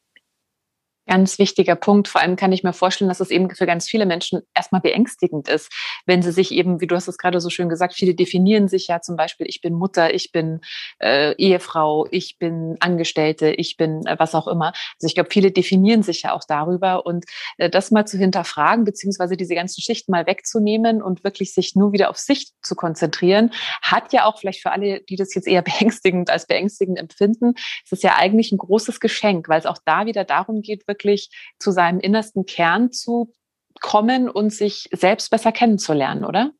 Ganz 1.08 1.38
wichtiger 1.38 1.74
Punkt. 1.74 2.06
Vor 2.06 2.20
allem 2.20 2.36
kann 2.36 2.52
ich 2.52 2.62
mir 2.62 2.74
vorstellen, 2.74 3.08
dass 3.08 3.20
es 3.20 3.30
eben 3.30 3.48
für 3.48 3.64
ganz 3.64 3.88
viele 3.88 4.04
Menschen 4.04 4.42
erstmal 4.54 4.82
beängstigend 4.82 5.48
ist, 5.48 5.72
wenn 6.04 6.20
sie 6.20 6.32
sich 6.32 6.52
eben, 6.52 6.82
wie 6.82 6.86
du 6.86 6.94
hast 6.94 7.08
es 7.08 7.16
gerade 7.16 7.40
so 7.40 7.48
schön 7.48 7.70
gesagt, 7.70 7.94
viele 7.94 8.14
definieren 8.14 8.68
sich 8.68 8.88
ja 8.88 9.00
zum 9.00 9.16
Beispiel, 9.16 9.46
ich 9.48 9.62
bin 9.62 9.72
Mutter, 9.72 10.12
ich 10.12 10.32
bin 10.32 10.60
äh, 10.98 11.34
Ehefrau, 11.36 12.06
ich 12.10 12.36
bin 12.38 12.76
Angestellte, 12.80 13.48
ich 13.48 13.78
bin 13.78 14.04
äh, 14.06 14.16
was 14.18 14.34
auch 14.34 14.46
immer. 14.46 14.66
Also 14.66 15.06
ich 15.06 15.14
glaube, 15.14 15.30
viele 15.32 15.50
definieren 15.50 16.02
sich 16.02 16.22
ja 16.22 16.34
auch 16.34 16.44
darüber 16.46 17.06
und 17.06 17.24
äh, 17.56 17.70
das 17.70 17.90
mal 17.90 18.04
zu 18.04 18.18
hinterfragen, 18.18 18.84
beziehungsweise 18.84 19.38
diese 19.38 19.54
ganzen 19.54 19.80
Schichten 19.80 20.12
mal 20.12 20.26
wegzunehmen 20.26 21.00
und 21.00 21.24
wirklich 21.24 21.54
sich 21.54 21.74
nur 21.74 21.92
wieder 21.92 22.10
auf 22.10 22.18
sich 22.18 22.50
zu 22.60 22.74
konzentrieren, 22.74 23.50
hat 23.80 24.12
ja 24.12 24.26
auch 24.26 24.38
vielleicht 24.38 24.60
für 24.60 24.72
alle, 24.72 25.00
die 25.08 25.16
das 25.16 25.34
jetzt 25.34 25.48
eher 25.48 25.62
beängstigend 25.78 26.28
als 26.28 26.46
beängstigend 26.46 26.98
empfinden, 26.98 27.54
es 27.86 27.92
ist 27.92 28.02
ja 28.02 28.16
eigentlich 28.16 28.52
ein 28.52 28.58
großes 28.58 29.00
Geschenk, 29.00 29.48
weil 29.48 29.58
es 29.58 29.64
auch 29.64 29.78
da 29.86 30.04
wieder 30.04 30.24
darum 30.24 30.60
geht, 30.60 30.86
wirklich 30.86 30.97
wirklich 30.98 31.30
zu 31.58 31.70
seinem 31.70 32.00
innersten 32.00 32.44
Kern 32.44 32.90
zu 32.90 33.32
kommen 33.80 34.28
und 34.28 34.52
sich 34.52 34.88
selbst 34.92 35.30
besser 35.30 35.52
kennenzulernen, 35.52 36.24
oder? 36.24 36.52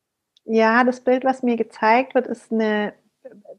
Ja, 0.45 0.83
das 0.83 1.03
Bild, 1.03 1.25
was 1.25 1.43
mir 1.43 1.57
gezeigt 1.57 2.15
wird, 2.15 2.27
ist 2.27 2.51
eine 2.51 2.93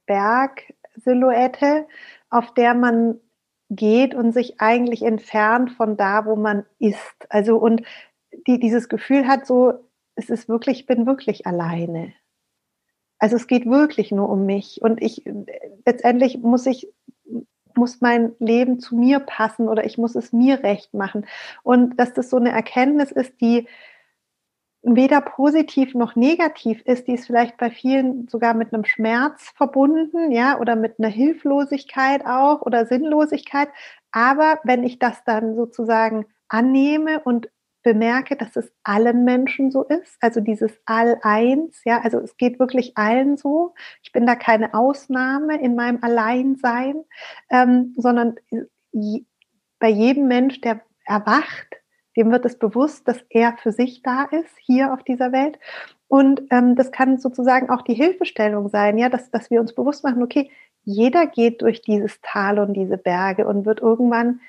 Bergsilhouette, 0.07 1.87
auf 2.31 2.55
der 2.55 2.75
man 2.75 3.21
geht 3.69 4.15
und 4.15 4.33
sich 4.33 4.61
eigentlich 4.61 5.03
entfernt 5.03 5.71
von 5.73 5.97
da, 5.97 6.25
wo 6.25 6.37
man 6.37 6.65
ist. 6.79 7.27
Also 7.29 7.57
und 7.59 7.83
die, 8.47 8.59
dieses 8.59 8.89
Gefühl 8.89 9.29
hat 9.29 9.47
so, 9.47 9.75
es 10.17 10.31
ist 10.31 10.49
wirklich, 10.49 10.81
ich 10.81 10.87
bin 10.87 11.07
wirklich 11.07 11.47
alleine. 11.47 12.13
Also 13.19 13.37
es 13.37 13.47
geht 13.47 13.67
wirklich 13.67 14.11
nur 14.11 14.29
um 14.29 14.47
mich. 14.47 14.81
Und 14.83 15.01
ich 15.03 15.23
letztendlich 15.85 16.39
muss 16.39 16.67
ich 16.67 16.93
muss 17.81 18.01
mein 18.01 18.33
Leben 18.39 18.79
zu 18.79 18.95
mir 18.95 19.19
passen 19.19 19.69
oder 19.69 19.85
ich 19.85 19.99
muss 19.99 20.15
es 20.15 20.33
mir 20.33 20.63
recht 20.63 20.95
machen. 20.95 21.27
Und 21.65 21.99
dass 21.99 22.13
das 22.13 22.31
so 22.31 22.37
eine 22.37 22.53
Erkenntnis 22.53 23.11
ist, 23.11 23.41
die 23.41 23.67
weder 24.83 25.21
positiv 25.21 25.95
noch 25.95 26.17
negativ 26.17 26.83
ist, 26.85 27.07
die 27.07 27.15
ist 27.15 27.27
vielleicht 27.27 27.57
bei 27.57 27.71
vielen 27.71 28.29
sogar 28.29 28.55
mit 28.55 28.73
einem 28.73 28.85
Schmerz 28.85 29.51
verbunden, 29.57 30.31
ja, 30.31 30.59
oder 30.59 30.77
mit 30.77 30.99
einer 30.99 31.09
Hilflosigkeit 31.09 32.25
auch 32.25 32.63
oder 32.63 32.87
Sinnlosigkeit. 32.87 33.69
Aber 34.13 34.59
wenn 34.65 34.85
ich 34.85 34.99
das 34.99 35.25
dann 35.25 35.57
sozusagen 35.57 36.27
annehme 36.49 37.21
und 37.21 37.51
bemerke, 37.83 38.37
dass 38.37 38.57
es 38.57 38.73
allen 38.83 39.25
Menschen 39.25 39.71
so 39.71 39.85
ist, 39.85 40.17
also 40.21 40.41
dieses 40.41 40.73
All-Eins, 40.85 41.83
ja, 41.85 42.01
also 42.01 42.19
es 42.19 42.37
geht 42.37 42.59
wirklich 42.59 42.97
allen 42.97 43.37
so. 43.37 43.75
Ich 44.03 44.13
bin 44.13 44.27
da 44.27 44.35
keine 44.35 44.75
Ausnahme 44.75 45.61
in 45.61 45.75
meinem 45.75 46.03
Alleinsein, 46.03 47.05
ähm, 47.51 47.95
sondern 47.97 48.37
bei 49.79 49.89
jedem 49.89 50.29
Mensch, 50.29 50.61
der 50.61 50.83
erwacht, 51.07 51.81
dem 52.17 52.31
wird 52.31 52.45
es 52.45 52.59
bewusst, 52.59 53.07
dass 53.09 53.25
er 53.31 53.57
für 53.57 53.73
sich 53.73 54.03
da 54.03 54.25
ist, 54.25 54.55
hier 54.59 54.93
auf 54.93 55.03
dieser 55.03 55.33
Welt. 55.33 55.59
Und 56.09 56.43
ähm, 56.51 56.75
das 56.75 56.91
kann 56.91 57.19
sozusagen 57.19 57.71
auch 57.71 57.83
die 57.83 57.95
Hilfestellung 57.95 58.69
sein, 58.69 58.99
ja, 58.99 59.09
dass, 59.09 59.31
dass 59.31 59.51
wir 59.51 59.61
uns 59.61 59.75
bewusst 59.75 60.05
machen, 60.05 60.23
okay, 60.23 60.51
jeder 60.83 61.27
geht 61.27 61.63
durch 61.63 61.83
dieses 61.83 62.21
Tal 62.21 62.59
und 62.59 62.75
diese 62.75 62.97
Berge 62.97 63.47
und 63.47 63.65
wird 63.65 63.81
irgendwann 63.81 64.41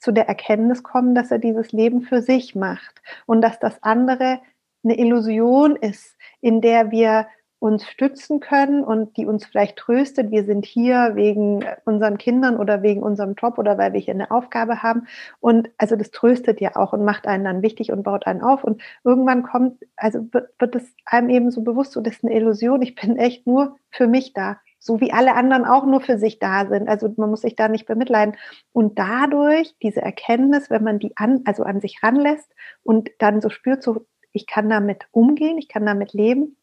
zu 0.00 0.12
der 0.12 0.28
Erkenntnis 0.28 0.82
kommen, 0.82 1.14
dass 1.14 1.30
er 1.30 1.38
dieses 1.38 1.72
Leben 1.72 2.02
für 2.02 2.22
sich 2.22 2.54
macht 2.54 3.02
und 3.26 3.42
dass 3.42 3.58
das 3.58 3.82
andere 3.82 4.40
eine 4.82 4.98
Illusion 4.98 5.76
ist, 5.76 6.16
in 6.40 6.60
der 6.60 6.90
wir 6.90 7.26
uns 7.60 7.86
stützen 7.86 8.40
können 8.40 8.82
und 8.82 9.18
die 9.18 9.26
uns 9.26 9.44
vielleicht 9.44 9.76
tröstet. 9.76 10.30
Wir 10.30 10.44
sind 10.44 10.64
hier 10.64 11.12
wegen 11.14 11.62
unseren 11.84 12.16
Kindern 12.16 12.56
oder 12.56 12.82
wegen 12.82 13.02
unserem 13.02 13.34
Job 13.34 13.58
oder 13.58 13.76
weil 13.76 13.92
wir 13.92 14.00
hier 14.00 14.14
eine 14.14 14.30
Aufgabe 14.30 14.82
haben. 14.82 15.06
Und 15.40 15.68
also 15.76 15.94
das 15.94 16.10
tröstet 16.10 16.62
ja 16.62 16.74
auch 16.76 16.94
und 16.94 17.04
macht 17.04 17.26
einen 17.26 17.44
dann 17.44 17.62
wichtig 17.62 17.92
und 17.92 18.02
baut 18.02 18.26
einen 18.26 18.40
auf. 18.40 18.64
Und 18.64 18.80
irgendwann 19.04 19.42
kommt, 19.42 19.78
also 19.96 20.26
wird, 20.32 20.74
es 20.74 20.94
einem 21.04 21.28
eben 21.28 21.50
so 21.50 21.60
bewusst, 21.60 21.92
so 21.92 22.00
das 22.00 22.14
ist 22.14 22.24
eine 22.24 22.34
Illusion. 22.34 22.80
Ich 22.80 22.94
bin 22.94 23.18
echt 23.18 23.46
nur 23.46 23.76
für 23.90 24.08
mich 24.08 24.32
da 24.32 24.58
so 24.80 25.00
wie 25.00 25.12
alle 25.12 25.34
anderen 25.36 25.64
auch 25.64 25.84
nur 25.84 26.00
für 26.00 26.18
sich 26.18 26.38
da 26.38 26.66
sind. 26.66 26.88
Also 26.88 27.12
man 27.16 27.30
muss 27.30 27.42
sich 27.42 27.54
da 27.54 27.68
nicht 27.68 27.86
bemitleiden. 27.86 28.36
Und 28.72 28.98
dadurch 28.98 29.76
diese 29.82 30.00
Erkenntnis, 30.00 30.70
wenn 30.70 30.82
man 30.82 30.98
die 30.98 31.16
an, 31.16 31.42
also 31.44 31.62
an 31.62 31.80
sich 31.80 32.02
ranlässt 32.02 32.52
und 32.82 33.10
dann 33.18 33.40
so 33.40 33.50
spürt, 33.50 33.82
so 33.82 34.06
ich 34.32 34.46
kann 34.46 34.68
damit 34.70 35.06
umgehen, 35.12 35.58
ich 35.58 35.68
kann 35.68 35.84
damit 35.84 36.14
leben, 36.14 36.56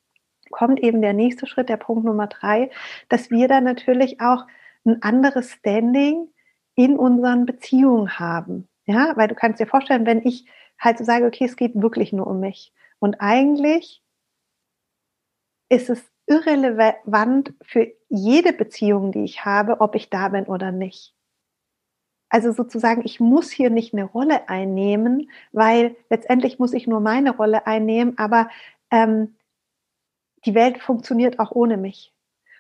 kommt 0.52 0.80
eben 0.80 1.02
der 1.02 1.14
nächste 1.14 1.46
Schritt, 1.46 1.70
der 1.70 1.78
Punkt 1.78 2.06
Nummer 2.06 2.28
drei, 2.28 2.72
dass 3.08 3.30
wir 3.30 3.48
dann 3.48 3.64
natürlich 3.64 4.20
auch 4.20 4.46
ein 4.86 5.02
anderes 5.04 5.52
Standing 5.52 6.30
in 6.76 6.98
unseren 6.98 7.46
Beziehungen 7.46 8.20
haben. 8.20 8.68
Ja, 8.86 9.14
weil 9.16 9.28
du 9.28 9.36
kannst 9.36 9.60
dir 9.60 9.68
vorstellen, 9.68 10.06
wenn 10.06 10.26
ich 10.26 10.46
halt 10.80 10.98
so 10.98 11.04
sage, 11.04 11.26
okay, 11.26 11.46
es 11.46 11.58
geht 11.58 11.80
wirklich 11.80 12.14
nur 12.14 12.26
um 12.26 12.40
mich. 12.40 12.74
Und 13.00 13.20
eigentlich 13.20 14.02
ist 15.70 15.90
es 15.90 16.04
irrelevant 16.28 17.54
für 17.62 17.92
jede 18.10 18.54
Beziehung, 18.54 19.12
die 19.12 19.24
ich 19.24 19.46
habe, 19.46 19.82
ob 19.82 19.96
ich 19.96 20.10
da 20.10 20.30
bin 20.30 20.46
oder 20.46 20.72
nicht. 20.72 21.16
Also 22.30 22.52
sozusagen, 22.52 23.04
ich 23.06 23.20
muss 23.20 23.52
hier 23.52 23.70
nicht 23.70 23.94
eine 23.94 24.04
Rolle 24.04 24.50
einnehmen, 24.50 25.32
weil 25.54 25.96
letztendlich 26.10 26.60
muss 26.60 26.74
ich 26.74 26.86
nur 26.86 27.00
meine 27.00 27.36
Rolle 27.36 27.66
einnehmen, 27.66 28.18
aber 28.18 28.50
ähm, 28.92 29.38
die 30.46 30.54
Welt 30.54 30.80
funktioniert 30.80 31.40
auch 31.40 31.52
ohne 31.52 31.78
mich. 31.78 32.14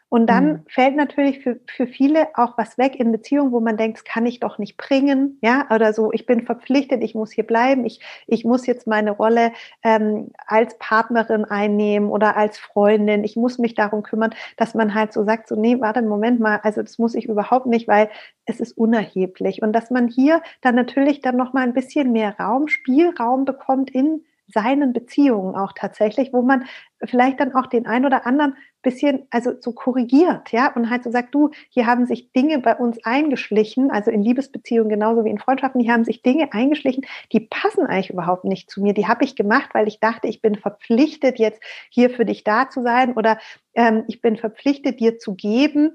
Und 0.09 0.27
dann 0.27 0.45
mhm. 0.45 0.63
fällt 0.69 0.95
natürlich 0.95 1.39
für, 1.39 1.59
für 1.67 1.85
viele 1.85 2.29
auch 2.35 2.57
was 2.57 2.77
weg 2.77 2.95
in 2.95 3.11
Beziehungen, 3.11 3.51
wo 3.51 3.59
man 3.59 3.75
denkt, 3.75 3.97
das 3.97 4.05
kann 4.05 4.25
ich 4.25 4.39
doch 4.39 4.57
nicht 4.57 4.77
bringen, 4.77 5.37
ja, 5.41 5.67
oder 5.69 5.91
so, 5.91 6.13
ich 6.13 6.25
bin 6.25 6.45
verpflichtet, 6.45 7.03
ich 7.03 7.13
muss 7.13 7.31
hier 7.31 7.45
bleiben, 7.45 7.85
ich, 7.85 7.99
ich 8.25 8.45
muss 8.45 8.65
jetzt 8.67 8.87
meine 8.87 9.11
Rolle 9.11 9.51
ähm, 9.83 10.31
als 10.45 10.77
Partnerin 10.79 11.43
einnehmen 11.43 12.09
oder 12.09 12.37
als 12.37 12.57
Freundin, 12.57 13.25
ich 13.25 13.35
muss 13.35 13.57
mich 13.57 13.75
darum 13.75 14.01
kümmern, 14.01 14.33
dass 14.55 14.73
man 14.73 14.93
halt 14.93 15.11
so 15.11 15.25
sagt, 15.25 15.49
so, 15.49 15.59
nee, 15.59 15.79
warte, 15.81 16.01
Moment 16.01 16.39
mal, 16.39 16.61
also 16.63 16.81
das 16.81 16.97
muss 16.97 17.13
ich 17.13 17.25
überhaupt 17.25 17.65
nicht, 17.65 17.87
weil 17.89 18.09
es 18.45 18.61
ist 18.61 18.77
unerheblich. 18.77 19.61
Und 19.61 19.73
dass 19.73 19.91
man 19.91 20.07
hier 20.07 20.41
dann 20.61 20.75
natürlich 20.75 21.19
dann 21.19 21.35
nochmal 21.35 21.63
ein 21.63 21.73
bisschen 21.73 22.13
mehr 22.13 22.37
Raum, 22.39 22.69
Spielraum 22.69 23.43
bekommt 23.43 23.91
in 23.91 24.23
seinen 24.47 24.93
Beziehungen 24.93 25.55
auch 25.55 25.73
tatsächlich, 25.73 26.31
wo 26.33 26.41
man 26.41 26.65
vielleicht 27.03 27.39
dann 27.39 27.53
auch 27.53 27.67
den 27.67 27.85
ein 27.85 28.05
oder 28.05 28.25
anderen 28.25 28.55
bisschen, 28.81 29.27
also 29.29 29.51
so 29.59 29.73
korrigiert, 29.73 30.51
ja, 30.51 30.71
und 30.73 30.89
halt 30.89 31.03
so 31.03 31.11
sagt, 31.11 31.35
du, 31.35 31.51
hier 31.69 31.85
haben 31.85 32.05
sich 32.05 32.31
Dinge 32.31 32.59
bei 32.59 32.75
uns 32.75 33.03
eingeschlichen, 33.03 33.91
also 33.91 34.09
in 34.11 34.23
Liebesbeziehungen 34.23 34.89
genauso 34.89 35.25
wie 35.25 35.29
in 35.29 35.39
Freundschaften, 35.39 35.81
hier 35.81 35.93
haben 35.93 36.05
sich 36.05 36.21
Dinge 36.21 36.53
eingeschlichen, 36.53 37.05
die 37.33 37.41
passen 37.41 37.85
eigentlich 37.85 38.09
überhaupt 38.09 38.45
nicht 38.45 38.71
zu 38.71 38.81
mir. 38.81 38.93
Die 38.93 39.07
habe 39.07 39.25
ich 39.25 39.35
gemacht, 39.35 39.71
weil 39.73 39.87
ich 39.87 39.99
dachte, 39.99 40.27
ich 40.27 40.41
bin 40.41 40.55
verpflichtet, 40.55 41.39
jetzt 41.39 41.61
hier 41.89 42.09
für 42.09 42.23
dich 42.23 42.43
da 42.43 42.69
zu 42.69 42.81
sein 42.81 43.13
oder 43.13 43.39
ähm, 43.73 44.05
ich 44.07 44.21
bin 44.21 44.37
verpflichtet, 44.37 44.99
dir 44.99 45.19
zu 45.19 45.35
geben, 45.35 45.91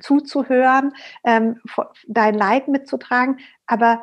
zuzuhören, 0.00 0.92
ähm, 1.24 1.60
dein 2.08 2.34
Leid 2.34 2.68
mitzutragen. 2.68 3.38
Aber 3.66 4.02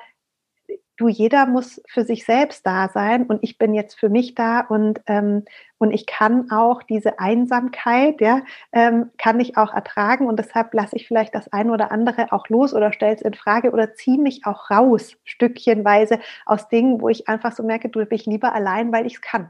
du, 0.97 1.07
jeder 1.07 1.45
muss 1.45 1.81
für 1.87 2.03
sich 2.03 2.25
selbst 2.25 2.65
da 2.65 2.89
sein 2.89 3.25
und 3.25 3.39
ich 3.43 3.57
bin 3.57 3.73
jetzt 3.73 3.99
für 3.99 4.09
mich 4.09 4.35
da 4.35 4.61
und, 4.61 5.01
ähm, 5.07 5.43
und 5.77 5.91
ich 5.91 6.05
kann 6.05 6.51
auch 6.51 6.83
diese 6.83 7.19
Einsamkeit, 7.19 8.21
ja, 8.21 8.41
ähm, 8.71 9.11
kann 9.17 9.39
ich 9.39 9.57
auch 9.57 9.73
ertragen 9.73 10.27
und 10.27 10.37
deshalb 10.37 10.73
lasse 10.73 10.95
ich 10.95 11.07
vielleicht 11.07 11.35
das 11.35 11.51
eine 11.51 11.71
oder 11.71 11.91
andere 11.91 12.31
auch 12.31 12.47
los 12.49 12.73
oder 12.73 12.93
stelle 12.93 13.15
es 13.15 13.21
in 13.21 13.33
Frage 13.33 13.71
oder 13.71 13.93
ziehe 13.95 14.19
mich 14.19 14.45
auch 14.45 14.69
raus, 14.69 15.17
stückchenweise 15.23 16.19
aus 16.45 16.67
Dingen, 16.69 17.01
wo 17.01 17.09
ich 17.09 17.27
einfach 17.27 17.51
so 17.53 17.63
merke, 17.63 17.89
du 17.89 17.99
bin 18.05 18.15
ich 18.15 18.25
lieber 18.25 18.53
allein, 18.53 18.91
weil 18.91 19.05
ich 19.05 19.15
es 19.15 19.21
kann. 19.21 19.49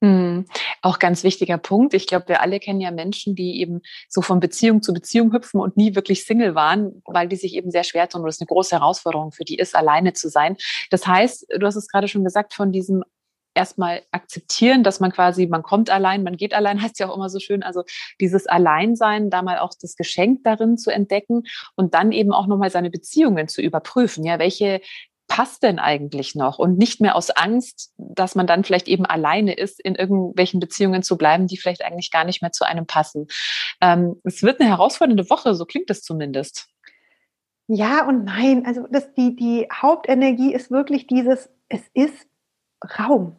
Mhm. 0.00 0.46
Auch 0.80 0.98
ganz 0.98 1.24
wichtiger 1.24 1.58
Punkt. 1.58 1.92
Ich 1.92 2.06
glaube, 2.06 2.28
wir 2.28 2.40
alle 2.40 2.58
kennen 2.58 2.80
ja 2.80 2.90
Menschen, 2.90 3.34
die 3.34 3.60
eben 3.60 3.82
so 4.08 4.22
von 4.22 4.40
Beziehung 4.40 4.82
zu 4.82 4.94
Beziehung 4.94 5.32
hüpfen 5.32 5.60
und 5.60 5.76
nie 5.76 5.94
wirklich 5.94 6.24
Single 6.24 6.54
waren, 6.54 7.02
weil 7.04 7.28
die 7.28 7.36
sich 7.36 7.54
eben 7.54 7.70
sehr 7.70 7.84
schwer 7.84 8.08
tun. 8.08 8.24
Das 8.24 8.36
ist 8.36 8.40
eine 8.40 8.48
große 8.48 8.76
Herausforderung 8.76 9.32
für 9.32 9.44
die 9.44 9.56
ist, 9.56 9.76
alleine 9.76 10.14
zu 10.14 10.28
sein. 10.28 10.56
Das 10.90 11.06
heißt, 11.06 11.46
du 11.58 11.66
hast 11.66 11.76
es 11.76 11.88
gerade 11.88 12.08
schon 12.08 12.24
gesagt, 12.24 12.54
von 12.54 12.72
diesem 12.72 13.04
erstmal 13.54 14.02
akzeptieren, 14.12 14.84
dass 14.84 15.00
man 15.00 15.12
quasi, 15.12 15.46
man 15.46 15.62
kommt 15.62 15.90
allein, 15.90 16.22
man 16.22 16.36
geht 16.36 16.54
allein, 16.54 16.80
heißt 16.82 16.98
ja 16.98 17.08
auch 17.08 17.16
immer 17.16 17.28
so 17.28 17.38
schön. 17.38 17.62
Also 17.62 17.84
dieses 18.20 18.46
Alleinsein, 18.46 19.30
da 19.30 19.42
mal 19.42 19.58
auch 19.58 19.72
das 19.80 19.96
Geschenk 19.96 20.44
darin 20.44 20.78
zu 20.78 20.90
entdecken 20.90 21.42
und 21.76 21.94
dann 21.94 22.12
eben 22.12 22.32
auch 22.32 22.46
nochmal 22.46 22.70
seine 22.70 22.90
Beziehungen 22.90 23.48
zu 23.48 23.60
überprüfen. 23.60 24.24
Ja, 24.24 24.38
welche 24.38 24.80
passt 25.30 25.62
denn 25.62 25.78
eigentlich 25.78 26.34
noch? 26.34 26.58
Und 26.58 26.76
nicht 26.76 27.00
mehr 27.00 27.14
aus 27.14 27.30
Angst, 27.30 27.94
dass 27.96 28.34
man 28.34 28.48
dann 28.48 28.64
vielleicht 28.64 28.88
eben 28.88 29.06
alleine 29.06 29.54
ist, 29.54 29.80
in 29.80 29.94
irgendwelchen 29.94 30.58
Beziehungen 30.58 31.04
zu 31.04 31.16
bleiben, 31.16 31.46
die 31.46 31.56
vielleicht 31.56 31.84
eigentlich 31.84 32.10
gar 32.10 32.24
nicht 32.24 32.42
mehr 32.42 32.50
zu 32.50 32.66
einem 32.66 32.84
passen. 32.84 33.28
Ähm, 33.80 34.20
es 34.24 34.42
wird 34.42 34.60
eine 34.60 34.68
herausfordernde 34.68 35.30
Woche, 35.30 35.54
so 35.54 35.64
klingt 35.64 35.88
es 35.88 36.02
zumindest. 36.02 36.68
Ja 37.68 38.06
und 38.06 38.24
nein. 38.24 38.66
Also 38.66 38.88
das, 38.90 39.14
die, 39.14 39.36
die 39.36 39.68
Hauptenergie 39.72 40.52
ist 40.52 40.72
wirklich 40.72 41.06
dieses, 41.06 41.48
es 41.68 41.82
ist 41.94 42.26
Raum. 42.98 43.36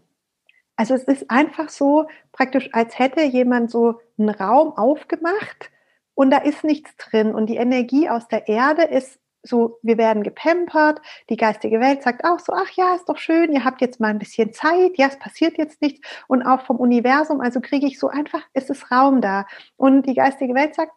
Also 0.77 0.95
es 0.95 1.03
ist 1.03 1.29
einfach 1.29 1.67
so 1.67 2.07
praktisch, 2.31 2.69
als 2.71 2.97
hätte 2.97 3.21
jemand 3.21 3.69
so 3.69 3.99
einen 4.17 4.29
Raum 4.29 4.71
aufgemacht 4.77 5.69
und 6.13 6.31
da 6.31 6.37
ist 6.37 6.63
nichts 6.63 6.95
drin. 6.95 7.35
Und 7.35 7.47
die 7.47 7.57
Energie 7.57 8.07
aus 8.07 8.29
der 8.29 8.47
Erde 8.47 8.83
ist 8.83 9.19
so, 9.43 9.79
wir 9.81 9.97
werden 9.97 10.23
gepampert, 10.23 11.01
die 11.29 11.37
geistige 11.37 11.79
Welt 11.79 12.03
sagt 12.03 12.23
auch 12.25 12.39
so, 12.39 12.53
ach 12.53 12.69
ja, 12.71 12.95
ist 12.95 13.09
doch 13.09 13.17
schön, 13.17 13.51
ihr 13.51 13.63
habt 13.63 13.81
jetzt 13.81 13.99
mal 13.99 14.09
ein 14.09 14.19
bisschen 14.19 14.53
Zeit, 14.53 14.97
ja, 14.97 15.07
es 15.07 15.17
passiert 15.17 15.57
jetzt 15.57 15.81
nichts. 15.81 16.07
Und 16.27 16.43
auch 16.43 16.61
vom 16.61 16.77
Universum, 16.77 17.41
also 17.41 17.59
kriege 17.61 17.87
ich 17.87 17.99
so 17.99 18.07
einfach, 18.07 18.43
es 18.53 18.69
ist 18.69 18.91
Raum 18.91 19.21
da. 19.21 19.47
Und 19.77 20.05
die 20.05 20.13
geistige 20.13 20.53
Welt 20.53 20.75
sagt, 20.75 20.93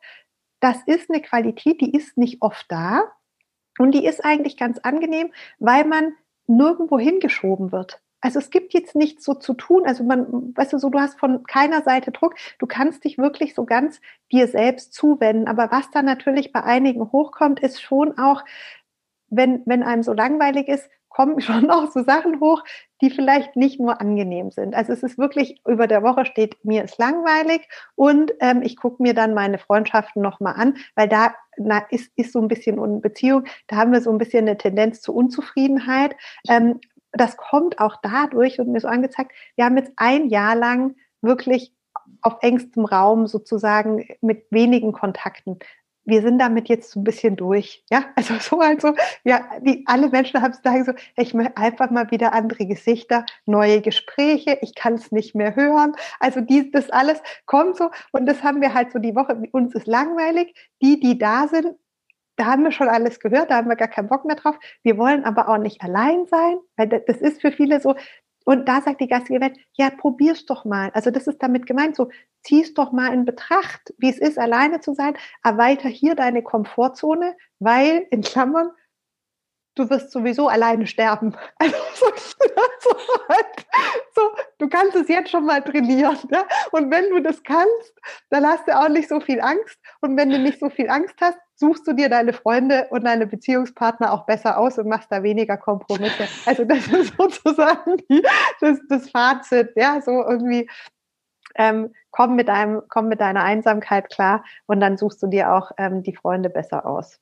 das 0.61 0.79
ist 0.87 1.11
eine 1.11 1.23
Qualität, 1.23 1.81
die 1.81 1.95
ist 1.95 2.17
nicht 2.17 2.43
oft 2.43 2.67
da. 2.69 3.05
Und 3.79 3.93
die 3.93 4.07
ist 4.07 4.25
eigentlich 4.25 4.57
ganz 4.57 4.79
angenehm, 4.79 5.33
weil 5.59 5.85
man 5.85 6.15
nirgendwo 6.47 6.99
hingeschoben 6.99 7.73
wird. 7.73 8.01
Also 8.25 8.39
es 8.39 8.49
gibt 8.49 8.73
jetzt 8.73 8.97
nichts 8.97 9.23
so 9.23 9.35
zu 9.35 9.53
tun. 9.53 9.83
Also 9.85 10.03
man, 10.03 10.57
weißt 10.57 10.73
du, 10.73 10.79
so 10.79 10.89
du 10.89 10.99
hast 10.99 11.21
von 11.21 11.43
keiner 11.45 11.83
Seite 11.83 12.11
Druck. 12.11 12.37
Du 12.59 12.67
kannst 12.67 13.05
dich 13.05 13.19
wirklich 13.19 13.55
so 13.55 13.67
ganz 13.67 14.01
dir 14.33 14.49
selbst 14.49 14.95
zuwenden. 14.95 15.47
Aber 15.47 15.71
was 15.71 15.91
da 15.91 16.01
natürlich 16.01 16.51
bei 16.51 16.63
einigen 16.63 17.13
hochkommt, 17.13 17.61
ist 17.61 17.83
schon 17.83 18.17
auch, 18.17 18.43
wenn, 19.29 19.61
wenn 19.67 19.83
einem 19.83 20.03
so 20.03 20.15
langweilig 20.15 20.69
ist, 20.69 20.89
kommen 21.11 21.39
schon 21.43 21.71
auch 21.71 21.91
so 21.91 22.03
Sachen 22.03 22.41
hoch, 22.41 22.65
die 23.03 23.11
vielleicht 23.11 23.57
nicht 23.57 23.79
nur 23.79 24.01
angenehm 24.01 24.51
sind. 24.51 24.75
Also 24.75 24.95
es 24.95 25.03
ist 25.03 25.19
wirklich 25.19 25.61
über 25.69 25.87
der 25.87 26.03
Woche 26.03 26.25
steht, 26.25 26.57
mir 26.65 26.83
ist 26.83 26.97
langweilig 26.97 27.69
und 27.95 28.33
ähm, 28.41 28.63
ich 28.63 28.79
gucke 28.79 29.03
mir 29.03 29.13
dann 29.13 29.35
meine 29.35 29.59
Freundschaften 29.59 30.23
nochmal 30.23 30.55
an, 30.57 30.79
weil 30.95 31.09
da 31.09 31.35
na, 31.59 31.85
ist, 31.91 32.11
ist 32.17 32.33
so 32.33 32.41
ein 32.41 32.49
bisschen 32.49 32.81
eine 32.81 33.01
Beziehung, 33.01 33.45
da 33.67 33.77
haben 33.77 33.93
wir 33.93 34.01
so 34.01 34.11
ein 34.11 34.19
bisschen 34.19 34.49
eine 34.49 34.57
Tendenz 34.57 35.03
zur 35.03 35.15
Unzufriedenheit. 35.15 36.17
Ähm, 36.49 36.81
das 37.15 37.37
kommt 37.37 37.79
auch 37.79 37.97
dadurch 38.03 38.61
und 38.61 38.69
mir 38.69 38.81
so 38.81 38.89
angezeigt, 38.89 39.33
wir 39.57 39.65
haben 39.65 39.77
jetzt 39.77 39.93
ein 39.97 40.29
Jahr 40.29 40.55
lang 40.57 40.97
wirklich 41.23 41.73
auf 42.21 42.37
engstem 42.41 42.85
Raum 42.85 43.27
sozusagen 43.27 44.07
mit 44.21 44.47
wenigen 44.51 44.93
Kontakten 44.93 45.59
wir 46.05 46.23
sind 46.23 46.39
damit 46.39 46.69
jetzt 46.69 46.91
so 46.91 47.01
ein 47.01 47.05
bisschen 47.05 47.37
durch. 47.37 47.85
Ja, 47.91 48.05
also 48.17 48.35
so, 48.39 48.61
also, 48.61 48.95
ja, 49.25 49.45
wie 49.63 49.85
alle 49.87 50.09
Menschen 50.09 50.41
haben 50.41 50.55
sagen 50.63 50.85
so, 50.85 50.93
ich 51.17 51.35
möchte 51.35 51.57
einfach 51.57 51.91
mal 51.91 52.11
wieder 52.11 52.33
andere 52.33 52.67
Gesichter, 52.67 53.25
neue 53.47 53.81
Gespräche, 53.81 54.59
ich 54.63 54.75
kann 54.75 54.95
es 54.95 55.13
nicht 55.13 55.35
mehr 55.35 55.57
hören. 55.57 55.95
Also 56.21 56.41
dies, 56.41 56.71
das 56.73 56.91
alles 56.91 57.21
kommt 57.47 57.77
so 57.77 57.91
und 58.13 58.27
das 58.27 58.43
haben 58.43 58.61
wir 58.61 58.75
halt 58.75 58.93
so 58.93 58.99
die 58.99 59.15
Woche, 59.15 59.41
uns 59.53 59.75
ist 59.75 59.87
langweilig. 59.87 60.55
Die, 60.83 61.01
die 61.01 61.19
da 61.19 61.49
sind, 61.49 61.75
da 62.37 62.47
haben 62.47 62.65
wir 62.65 62.73
schon 62.73 62.89
alles 62.89 63.21
gehört, 63.21 63.51
da 63.51 63.57
haben 63.57 63.69
wir 63.69 63.77
gar 63.77 63.89
keinen 63.89 64.09
Bock 64.09 64.25
mehr 64.25 64.37
drauf. 64.37 64.57
Wir 64.83 64.99
wollen 64.99 65.25
aber 65.25 65.49
auch 65.49 65.59
nicht 65.59 65.83
allein 65.83 66.27
sein, 66.27 66.57
weil 66.77 66.89
das 66.89 67.19
ist 67.19 67.41
für 67.41 67.53
viele 67.53 67.81
so, 67.81 67.95
und 68.45 68.69
da 68.69 68.83
sagt 68.83 69.01
die 69.01 69.09
geistige 69.09 69.41
Welt, 69.41 69.59
ja, 69.73 69.91
probier's 69.91 70.45
doch 70.45 70.65
mal. 70.65 70.91
Also 70.93 71.11
das 71.11 71.27
ist 71.27 71.43
damit 71.43 71.67
gemeint, 71.67 71.97
so 71.97 72.11
zieh's 72.43 72.75
doch 72.75 72.93
mal 72.93 73.13
in 73.13 73.25
Betracht, 73.25 73.95
wie 73.99 74.11
es 74.11 74.19
ist, 74.19 74.39
alleine 74.39 74.81
zu 74.81 74.95
sein. 74.95 75.17
Erweiter 75.43 75.89
hier 75.89 76.15
deine 76.15 76.43
Komfortzone, 76.43 77.37
weil, 77.59 78.07
in 78.11 78.21
Klammern, 78.21 78.71
du 79.77 79.89
wirst 79.89 80.13
sowieso 80.13 80.49
alleine 80.49 80.87
sterben. 80.87 81.37
Also, 81.59 81.77
so, 81.95 82.91
so, 84.15 84.31
du 84.59 84.69
kannst 84.69 84.95
es 84.95 85.09
jetzt 85.09 85.31
schon 85.31 85.47
mal 85.47 85.63
trainieren. 85.63 86.19
Ja? 86.31 86.47
Und 86.73 86.91
wenn 86.91 87.09
du 87.09 87.21
das 87.21 87.43
kannst, 87.43 87.95
dann 88.29 88.47
hast 88.47 88.69
du 88.69 88.79
auch 88.79 88.91
nicht 88.91 89.09
so 89.09 89.21
viel 89.21 89.41
Angst. 89.41 89.79
Und 90.01 90.19
wenn 90.19 90.29
du 90.31 90.39
nicht 90.39 90.61
so 90.61 90.69
viel 90.69 90.91
Angst 90.91 91.17
hast, 91.23 91.39
suchst 91.57 91.87
du 91.87 91.93
dir 91.93 92.09
deine 92.09 92.33
Freunde 92.33 92.89
und 92.91 93.05
deine 93.05 93.27
Beziehungspartner 93.27 94.13
auch 94.13 94.27
besser 94.27 94.59
aus 94.59 94.79
und 94.79 94.89
machst 94.89 95.11
da 95.11 95.23
weniger 95.23 95.57
Kompromisse. 95.57 96.29
Also 96.47 96.65
das 96.65 96.87
ist 96.89 97.15
sozusagen 97.19 97.97
die, 98.09 98.23
das, 98.61 98.79
das 98.89 99.11
Fazit, 99.11 99.71
ja, 99.77 100.01
so 100.01 100.23
irgendwie 100.23 100.69
ähm, 101.57 101.93
komm, 102.11 102.37
mit 102.37 102.49
deinem, 102.49 102.83
komm 102.89 103.09
mit 103.09 103.21
deiner 103.21 103.45
Einsamkeit 103.45 104.11
klar 104.11 104.45
und 104.67 104.81
dann 104.81 104.97
suchst 104.97 105.23
du 105.23 105.29
dir 105.29 105.53
auch 105.53 105.71
ähm, 105.79 106.03
die 106.03 106.15
Freunde 106.15 106.51
besser 106.51 106.87
aus. 106.87 107.19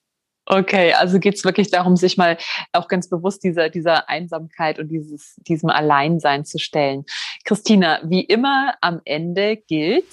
Okay, 0.46 0.92
also 0.94 1.20
geht 1.20 1.34
es 1.34 1.44
wirklich 1.44 1.70
darum, 1.70 1.96
sich 1.96 2.16
mal 2.16 2.36
auch 2.72 2.88
ganz 2.88 3.08
bewusst 3.08 3.44
dieser, 3.44 3.68
dieser 3.68 4.08
Einsamkeit 4.08 4.80
und 4.80 4.88
dieses, 4.88 5.36
diesem 5.46 5.70
Alleinsein 5.70 6.44
zu 6.44 6.58
stellen. 6.58 7.04
Christina, 7.44 8.00
wie 8.02 8.22
immer 8.22 8.74
am 8.80 9.00
Ende 9.04 9.56
gilt, 9.56 10.08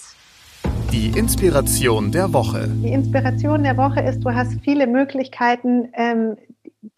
die 0.92 1.16
Inspiration 1.16 2.12
der 2.12 2.34
Woche. 2.34 2.68
Die 2.68 2.92
Inspiration 2.92 3.62
der 3.62 3.78
Woche 3.78 4.02
ist, 4.02 4.26
du 4.26 4.34
hast 4.34 4.60
viele 4.62 4.88
Möglichkeiten, 4.88 5.90
ähm, 5.94 6.36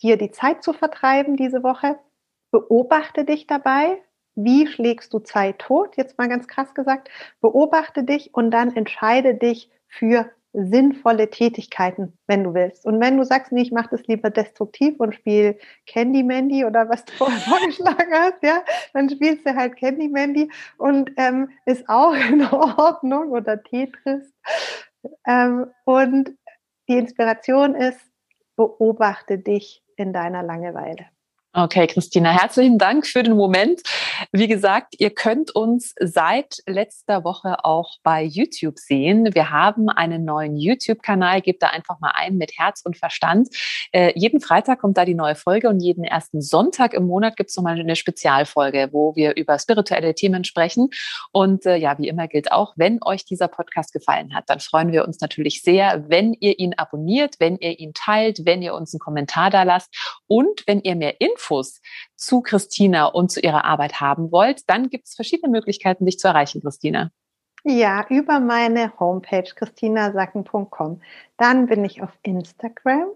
dir 0.01 0.17
die 0.17 0.31
Zeit 0.31 0.63
zu 0.63 0.71
vertreiben 0.71 1.35
diese 1.35 1.61
Woche. 1.61 1.97
Beobachte 2.51 3.25
dich 3.25 3.47
dabei. 3.47 4.01
Wie 4.35 4.65
schlägst 4.67 5.13
du 5.13 5.19
Zeit 5.19 5.59
tot? 5.59 5.97
Jetzt 5.97 6.17
mal 6.17 6.29
ganz 6.29 6.47
krass 6.47 6.73
gesagt. 6.73 7.09
Beobachte 7.41 8.05
dich 8.05 8.33
und 8.33 8.51
dann 8.51 8.73
entscheide 8.73 9.35
dich 9.35 9.69
für 9.87 10.29
sinnvolle 10.53 11.29
Tätigkeiten, 11.29 12.17
wenn 12.27 12.43
du 12.43 12.53
willst. 12.53 12.85
Und 12.85 12.99
wenn 12.99 13.17
du 13.17 13.23
sagst, 13.23 13.51
nee, 13.51 13.61
ich 13.61 13.71
mache 13.71 13.89
das 13.91 14.05
lieber 14.07 14.29
destruktiv 14.29 14.99
und 14.99 15.15
spiele 15.15 15.57
Candy 15.85 16.23
Mandy 16.23 16.65
oder 16.65 16.89
was 16.89 17.05
du 17.05 17.13
vorher 17.13 17.39
vorgeschlagen 17.39 18.13
hast, 18.13 18.43
ja, 18.43 18.63
dann 18.93 19.09
spielst 19.09 19.45
du 19.45 19.55
halt 19.55 19.77
Candy 19.77 20.09
Mandy 20.09 20.51
und 20.77 21.11
ähm, 21.17 21.49
ist 21.65 21.87
auch 21.87 22.13
in 22.29 22.45
Ordnung 22.45 23.31
oder 23.31 23.63
Tetris. 23.63 24.33
Ähm, 25.25 25.67
und 25.85 26.31
die 26.89 26.97
Inspiration 26.97 27.75
ist, 27.75 27.99
beobachte 28.55 29.37
dich 29.37 29.83
in 29.95 30.13
deiner 30.13 30.43
Langeweile. 30.43 31.05
Okay, 31.53 31.85
Christina, 31.87 32.31
herzlichen 32.31 32.77
Dank 32.77 33.05
für 33.05 33.23
den 33.23 33.35
Moment. 33.35 33.81
Wie 34.31 34.47
gesagt, 34.47 34.95
ihr 34.99 35.09
könnt 35.09 35.53
uns 35.53 35.93
seit 35.99 36.59
letzter 36.65 37.25
Woche 37.25 37.65
auch 37.65 37.97
bei 38.03 38.23
YouTube 38.23 38.79
sehen. 38.79 39.35
Wir 39.35 39.49
haben 39.49 39.89
einen 39.89 40.23
neuen 40.23 40.55
YouTube-Kanal. 40.55 41.41
Gebt 41.41 41.61
da 41.61 41.67
einfach 41.67 41.99
mal 41.99 42.13
ein 42.15 42.37
mit 42.37 42.57
Herz 42.57 42.83
und 42.85 42.95
Verstand. 42.95 43.49
Äh, 43.91 44.13
jeden 44.15 44.39
Freitag 44.39 44.79
kommt 44.79 44.97
da 44.97 45.03
die 45.03 45.13
neue 45.13 45.35
Folge 45.35 45.67
und 45.67 45.81
jeden 45.81 46.05
ersten 46.05 46.39
Sonntag 46.41 46.93
im 46.93 47.05
Monat 47.05 47.35
gibt 47.35 47.49
es 47.49 47.57
nochmal 47.57 47.77
eine 47.77 47.97
Spezialfolge, 47.97 48.87
wo 48.93 49.17
wir 49.17 49.35
über 49.35 49.59
spirituelle 49.59 50.15
Themen 50.15 50.45
sprechen. 50.45 50.87
Und 51.33 51.65
äh, 51.65 51.75
ja, 51.75 51.97
wie 51.97 52.07
immer 52.07 52.29
gilt 52.29 52.53
auch, 52.53 52.75
wenn 52.77 52.99
euch 53.03 53.25
dieser 53.25 53.49
Podcast 53.49 53.91
gefallen 53.91 54.33
hat, 54.33 54.45
dann 54.49 54.61
freuen 54.61 54.93
wir 54.93 55.05
uns 55.05 55.19
natürlich 55.19 55.63
sehr, 55.63 56.05
wenn 56.07 56.31
ihr 56.31 56.57
ihn 56.59 56.75
abonniert, 56.75 57.35
wenn 57.39 57.57
ihr 57.57 57.77
ihn 57.77 57.93
teilt, 57.93 58.45
wenn 58.45 58.61
ihr 58.61 58.73
uns 58.73 58.93
einen 58.93 58.99
Kommentar 58.99 59.49
da 59.49 59.63
lasst 59.63 59.93
und 60.27 60.63
wenn 60.65 60.79
ihr 60.79 60.95
mehr 60.95 61.19
Infos 61.19 61.40
Infos 61.41 61.81
zu 62.15 62.41
Christina 62.41 63.05
und 63.05 63.31
zu 63.31 63.39
ihrer 63.39 63.65
Arbeit 63.65 63.99
haben 63.99 64.31
wollt, 64.31 64.69
dann 64.69 64.89
gibt 64.89 65.07
es 65.07 65.15
verschiedene 65.15 65.51
Möglichkeiten, 65.51 66.05
dich 66.05 66.19
zu 66.19 66.27
erreichen, 66.27 66.61
Christina. 66.61 67.11
Ja, 67.63 68.05
über 68.09 68.39
meine 68.39 68.99
Homepage 68.99 69.43
christinasacken.com. 69.55 71.01
Dann 71.37 71.67
bin 71.67 71.85
ich 71.85 72.01
auf 72.01 72.09
Instagram, 72.23 73.09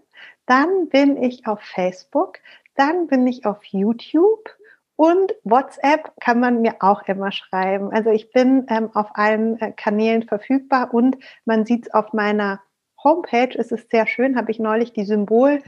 dann 0.46 0.88
bin 0.88 1.20
ich 1.20 1.46
auf 1.46 1.60
Facebook, 1.60 2.38
dann 2.76 3.08
bin 3.08 3.26
ich 3.26 3.44
auf 3.44 3.64
YouTube 3.64 4.48
und 4.94 5.34
WhatsApp 5.42 6.12
kann 6.20 6.40
man 6.40 6.62
mir 6.62 6.76
auch 6.80 7.02
immer 7.02 7.32
schreiben. 7.32 7.90
Also 7.90 8.10
ich 8.10 8.30
bin 8.30 8.66
ähm, 8.68 8.90
auf 8.94 9.08
allen 9.14 9.60
äh, 9.60 9.72
Kanälen 9.72 10.22
verfügbar 10.22 10.94
und 10.94 11.16
man 11.44 11.66
sieht 11.66 11.86
es 11.86 11.94
auf 11.94 12.12
meiner 12.12 12.62
Homepage. 13.02 13.50
Es 13.58 13.72
ist 13.72 13.90
sehr 13.90 14.06
schön, 14.06 14.36
habe 14.36 14.52
ich 14.52 14.58
neulich 14.58 14.92
die 14.92 15.04
Symbol 15.04 15.60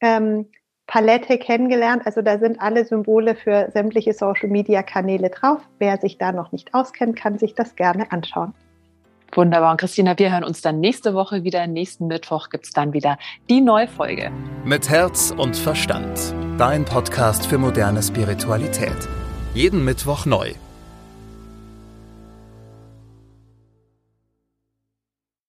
ähm, 0.00 0.50
Palette 0.86 1.38
kennengelernt. 1.38 2.02
Also 2.06 2.22
da 2.22 2.38
sind 2.38 2.60
alle 2.60 2.84
Symbole 2.84 3.34
für 3.34 3.70
sämtliche 3.72 4.12
Social-Media-Kanäle 4.12 5.30
drauf. 5.30 5.60
Wer 5.78 5.98
sich 5.98 6.18
da 6.18 6.32
noch 6.32 6.52
nicht 6.52 6.74
auskennt, 6.74 7.16
kann 7.16 7.38
sich 7.38 7.54
das 7.54 7.74
gerne 7.76 8.10
anschauen. 8.12 8.54
Wunderbar. 9.32 9.72
Und 9.72 9.80
Christina, 9.80 10.18
wir 10.18 10.32
hören 10.32 10.44
uns 10.44 10.62
dann 10.62 10.80
nächste 10.80 11.12
Woche 11.14 11.42
wieder. 11.42 11.66
Nächsten 11.66 12.06
Mittwoch 12.06 12.48
gibt 12.48 12.66
es 12.66 12.70
dann 12.70 12.92
wieder 12.92 13.18
die 13.50 13.60
neue 13.60 13.88
Folge. 13.88 14.30
Mit 14.64 14.88
Herz 14.88 15.34
und 15.36 15.56
Verstand. 15.56 16.34
Dein 16.58 16.84
Podcast 16.84 17.46
für 17.46 17.58
moderne 17.58 18.02
Spiritualität. 18.02 18.96
Jeden 19.52 19.84
Mittwoch 19.84 20.24
neu. 20.24 20.52